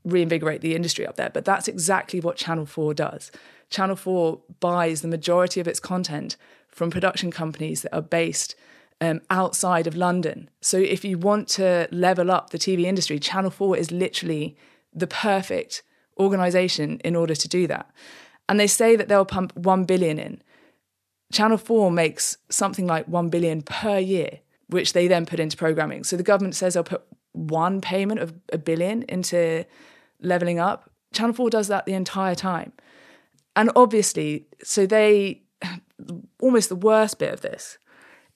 [0.05, 1.31] reinvigorate the industry up there.
[1.31, 3.31] But that's exactly what Channel 4 does.
[3.71, 6.37] Channel 4 buys the majority of its content
[6.71, 8.55] from production companies that are based
[9.01, 10.51] um, outside of London.
[10.61, 14.57] So if you want to level up the TV industry, Channel 4 is literally
[14.93, 15.83] the perfect
[16.19, 17.91] organization in order to do that.
[18.49, 20.43] And they say that they'll pump 1 billion in.
[21.33, 26.05] Channel 4 makes something like 1 billion per year, which they then put into programming.
[26.05, 29.65] So the government says they'll put one payment of a billion into
[30.21, 30.91] leveling up.
[31.13, 32.73] Channel 4 does that the entire time.
[33.57, 35.43] And obviously, so they
[36.41, 37.79] almost the worst bit of this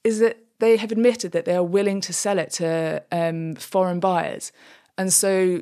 [0.03, 4.01] is that they have admitted that they are willing to sell it to um, foreign
[4.01, 4.53] buyers.
[4.97, 5.61] And so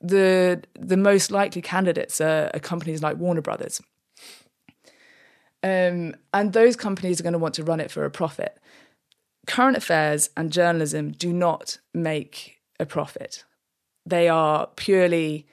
[0.00, 3.80] the the most likely candidates are, are companies like Warner Brothers.
[5.64, 8.58] Um, and those companies are going to want to run it for a profit.
[9.46, 13.44] Current affairs and journalism do not make a profit.
[14.04, 15.46] They are purely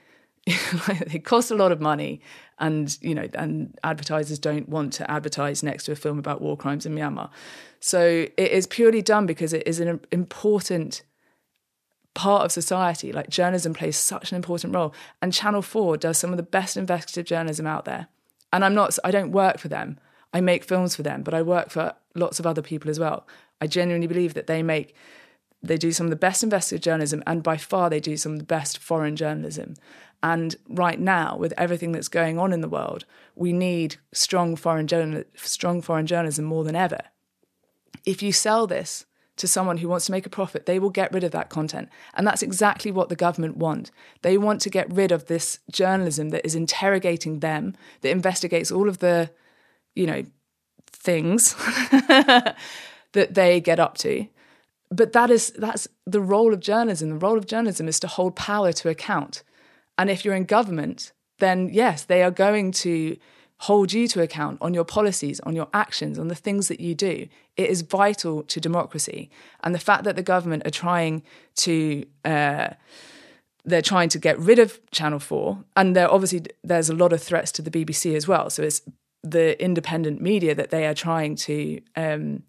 [1.08, 2.22] they cost a lot of money
[2.60, 6.58] and you know and advertisers don't want to advertise next to a film about war
[6.58, 7.30] crimes in Myanmar.
[7.80, 11.02] So it is purely done because it is an important
[12.14, 13.12] part of society.
[13.12, 16.78] Like journalism plays such an important role, and Channel Four does some of the best
[16.78, 18.08] investigative journalism out there.
[18.52, 20.00] And I'm not, I don't work for them.
[20.34, 23.28] I make films for them, but I work for lots of other people as well.
[23.62, 24.96] I genuinely believe that they make,
[25.62, 28.40] they do some of the best investigative journalism, and by far they do some of
[28.40, 29.76] the best foreign journalism.
[30.22, 33.06] And right now, with everything that's going on in the world,
[33.36, 37.00] we need strong foreign journal, strong foreign journalism more than ever.
[38.06, 39.06] If you sell this
[39.38, 41.88] to someone who wants to make a profit, they will get rid of that content.
[42.14, 43.92] And that's exactly what the government want.
[44.22, 48.90] They want to get rid of this journalism that is interrogating them, that investigates all
[48.90, 49.32] of the,
[49.96, 50.24] you know,
[50.88, 51.54] things
[52.08, 52.56] that
[53.14, 54.28] they get up to.
[54.92, 57.10] But that is that's the role of journalism.
[57.10, 59.44] The role of journalism is to hold power to account.
[60.00, 63.18] And if you're in government, then yes, they are going to
[63.58, 66.96] hold you to account on your policies, on your actions, on the things that you
[66.96, 67.28] do.
[67.58, 69.30] It is vital to democracy.
[69.62, 71.24] And the fact that the government are trying
[71.58, 72.70] to uh,
[73.66, 77.22] they're trying to get rid of Channel Four, and there obviously there's a lot of
[77.22, 78.50] threats to the BBC as well.
[78.50, 78.82] So it's
[79.22, 82.44] the independent media that they are trying to um,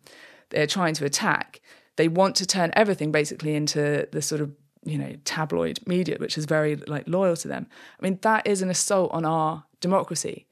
[0.51, 1.61] they're trying to attack.
[1.97, 4.53] They want to turn everything basically into the sort of
[4.85, 7.67] you know tabloid media, which is very like loyal to them.
[7.99, 10.47] I mean that is an assault on our democracy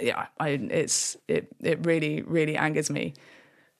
[0.00, 3.14] yeah, I, it's it it really really angers me.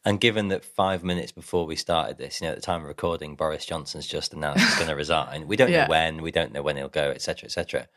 [0.05, 2.89] And given that five minutes before we started this, you know, at the time of
[2.89, 5.49] recording, Boris Johnson's just announced he's going to resign.
[5.49, 5.85] We don't yeah.
[5.85, 7.89] know when, we don't know when he'll go, etc., etc.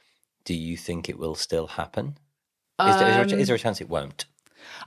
[0.45, 2.17] Do you think it will still happen?
[2.79, 4.25] Is, um, there, is, there a, is there a chance it won't?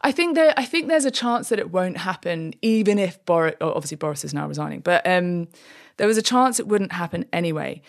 [0.00, 0.54] I think there.
[0.56, 3.54] I think there's a chance that it won't happen, even if Boris.
[3.60, 5.48] Obviously, Boris is now resigning, but um,
[6.00, 7.82] there was a chance it wouldn't happen anyway,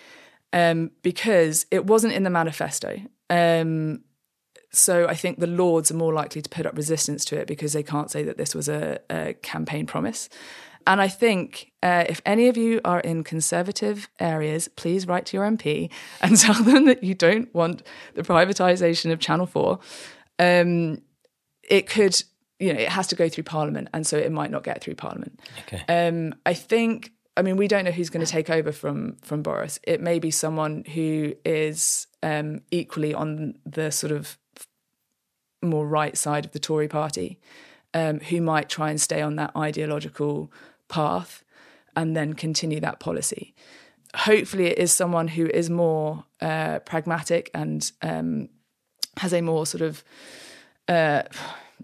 [0.51, 2.99] um, because it wasn't in the manifesto.
[3.29, 4.01] Um,
[4.73, 7.71] so I think the Lords are more likely to put up resistance to it because
[7.71, 10.27] they can't say that this was a, a campaign promise.
[10.85, 15.37] And I think uh, if any of you are in conservative areas, please write to
[15.37, 15.89] your MP
[16.21, 17.81] and tell them that you don't want
[18.15, 19.79] the privatisation of Channel 4.
[20.37, 21.01] Um,
[21.63, 22.21] it could,
[22.59, 24.95] you know, it has to go through Parliament, and so it might not get through
[24.95, 25.39] Parliament.
[25.65, 25.81] Okay.
[25.87, 27.13] Um, I think.
[27.37, 29.79] I mean, we don't know who's going to take over from from Boris.
[29.83, 34.37] It may be someone who is um, equally on the sort of
[35.61, 37.39] more right side of the Tory party
[37.93, 40.51] um, who might try and stay on that ideological
[40.87, 41.43] path
[41.95, 43.53] and then continue that policy.
[44.15, 48.49] Hopefully, it is someone who is more uh, pragmatic and um,
[49.17, 50.03] has a more sort of,
[50.87, 51.23] uh,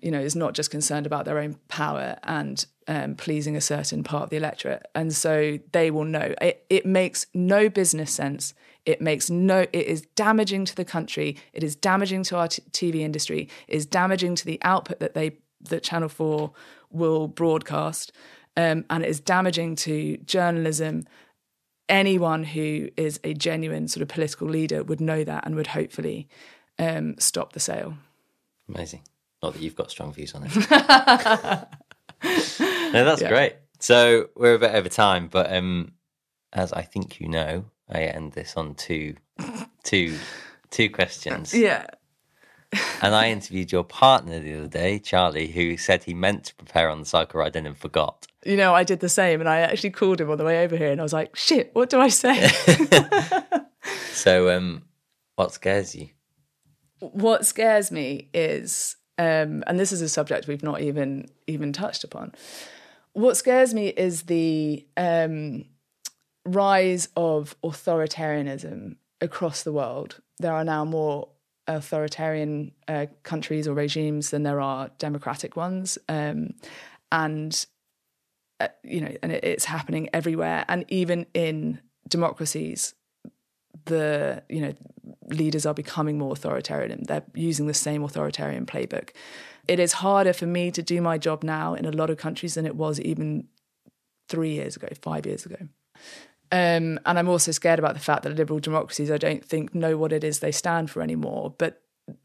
[0.01, 4.03] you know, is not just concerned about their own power and um, pleasing a certain
[4.03, 4.85] part of the electorate.
[4.95, 6.33] And so they will know.
[6.41, 8.53] It, it makes no business sense
[8.87, 11.35] it makes no, it is damaging to the country.
[11.51, 13.49] It is damaging to our t- TV industry.
[13.67, 15.35] It is damaging to the output that they,
[15.69, 16.53] that Channel 4
[16.89, 18.13] will broadcast.
[18.55, 21.05] Um, and it is damaging to journalism.
[21.89, 26.29] Anyone who is a genuine sort of political leader would know that and would hopefully
[26.79, 27.95] um, stop the sale.
[28.73, 29.01] Amazing.
[29.43, 31.67] Not that you've got strong views on it.
[32.93, 33.29] no, that's yeah.
[33.29, 33.55] great.
[33.79, 35.93] So we're a bit over time, but um,
[36.53, 39.15] as I think you know, I end this on two,
[39.83, 40.17] two,
[40.69, 41.53] two questions.
[41.67, 41.85] Yeah.
[43.01, 46.89] and I interviewed your partner the other day, Charlie, who said he meant to prepare
[46.89, 48.27] on the cycle ride and then forgot.
[48.43, 50.75] You know, I did the same, and I actually called him on the way over
[50.75, 52.45] here, and I was like, "Shit, what do I say?"
[54.11, 54.83] so, um,
[55.35, 56.09] what scares you?
[56.99, 62.03] What scares me is, um, and this is a subject we've not even even touched
[62.03, 62.33] upon.
[63.13, 65.65] What scares me is the um,
[66.45, 70.21] rise of authoritarianism across the world.
[70.39, 71.29] There are now more
[71.65, 76.51] authoritarian uh, countries or regimes than there are democratic ones, um,
[77.11, 77.65] and
[78.59, 80.65] uh, you know, and it, it's happening everywhere.
[80.67, 82.93] And even in democracies,
[83.85, 84.73] the you know
[85.27, 87.03] leaders are becoming more authoritarian.
[87.03, 89.09] They're using the same authoritarian playbook.
[89.67, 92.55] It is harder for me to do my job now in a lot of countries
[92.55, 93.47] than it was even
[94.29, 95.57] three years ago, five years ago.
[96.51, 99.97] Um, and I'm also scared about the fact that liberal democracies, I don't think, know
[99.97, 101.53] what it is they stand for anymore.
[101.57, 101.81] But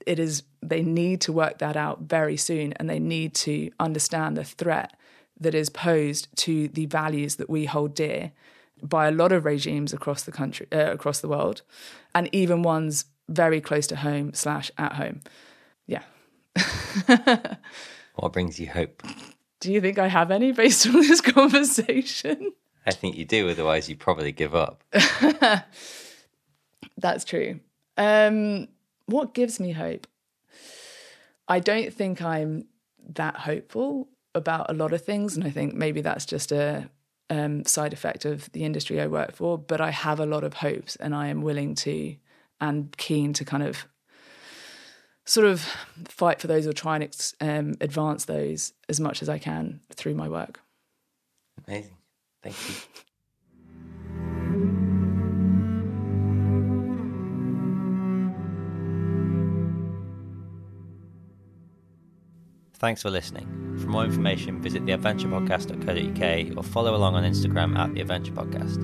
[0.07, 4.36] it is they need to work that out very soon, and they need to understand
[4.36, 4.96] the threat
[5.40, 8.30] that is posed to the values that we hold dear
[8.83, 11.62] by a lot of regimes across the country, uh, across the world,
[12.14, 15.20] and even ones very close to home slash at home.
[15.87, 16.03] Yeah.
[18.16, 19.03] what brings you hope?
[19.61, 22.53] Do you think I have any based on this conversation?
[22.85, 24.83] I think you do, otherwise, you probably give up.
[26.97, 27.61] That's true.
[27.97, 28.68] Um,
[29.07, 30.07] what gives me hope?
[31.49, 32.66] I don't think I'm
[33.14, 35.37] that hopeful about a lot of things.
[35.37, 36.89] And I think maybe that's just a
[37.33, 39.57] um, side effect of the industry I work for.
[39.57, 42.14] But I have a lot of hopes and I am willing to
[42.61, 43.87] and keen to kind of
[45.24, 45.62] sort of
[46.09, 49.80] fight for those or try and ex- um, advance those as much as I can
[49.91, 50.61] through my work.
[51.66, 51.97] Amazing.
[52.43, 52.74] Thank you.
[62.74, 63.62] Thanks for listening.
[63.83, 68.76] For more information, visit theadventurepodcast.co.uk or follow along on Instagram at The Adventure Podcast.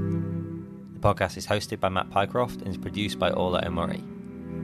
[0.94, 4.02] The podcast is hosted by Matt Pycroft and is produced by Orla O'Murray.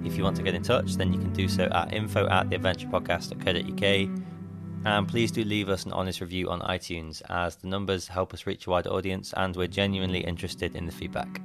[0.04, 2.50] If you want to get in touch, then you can do so at info at
[2.50, 4.24] theadventurepodcast.co.uk
[4.84, 8.44] and please do leave us an honest review on iTunes, as the numbers help us
[8.44, 11.40] reach a wider audience, and we're genuinely interested in the feedback.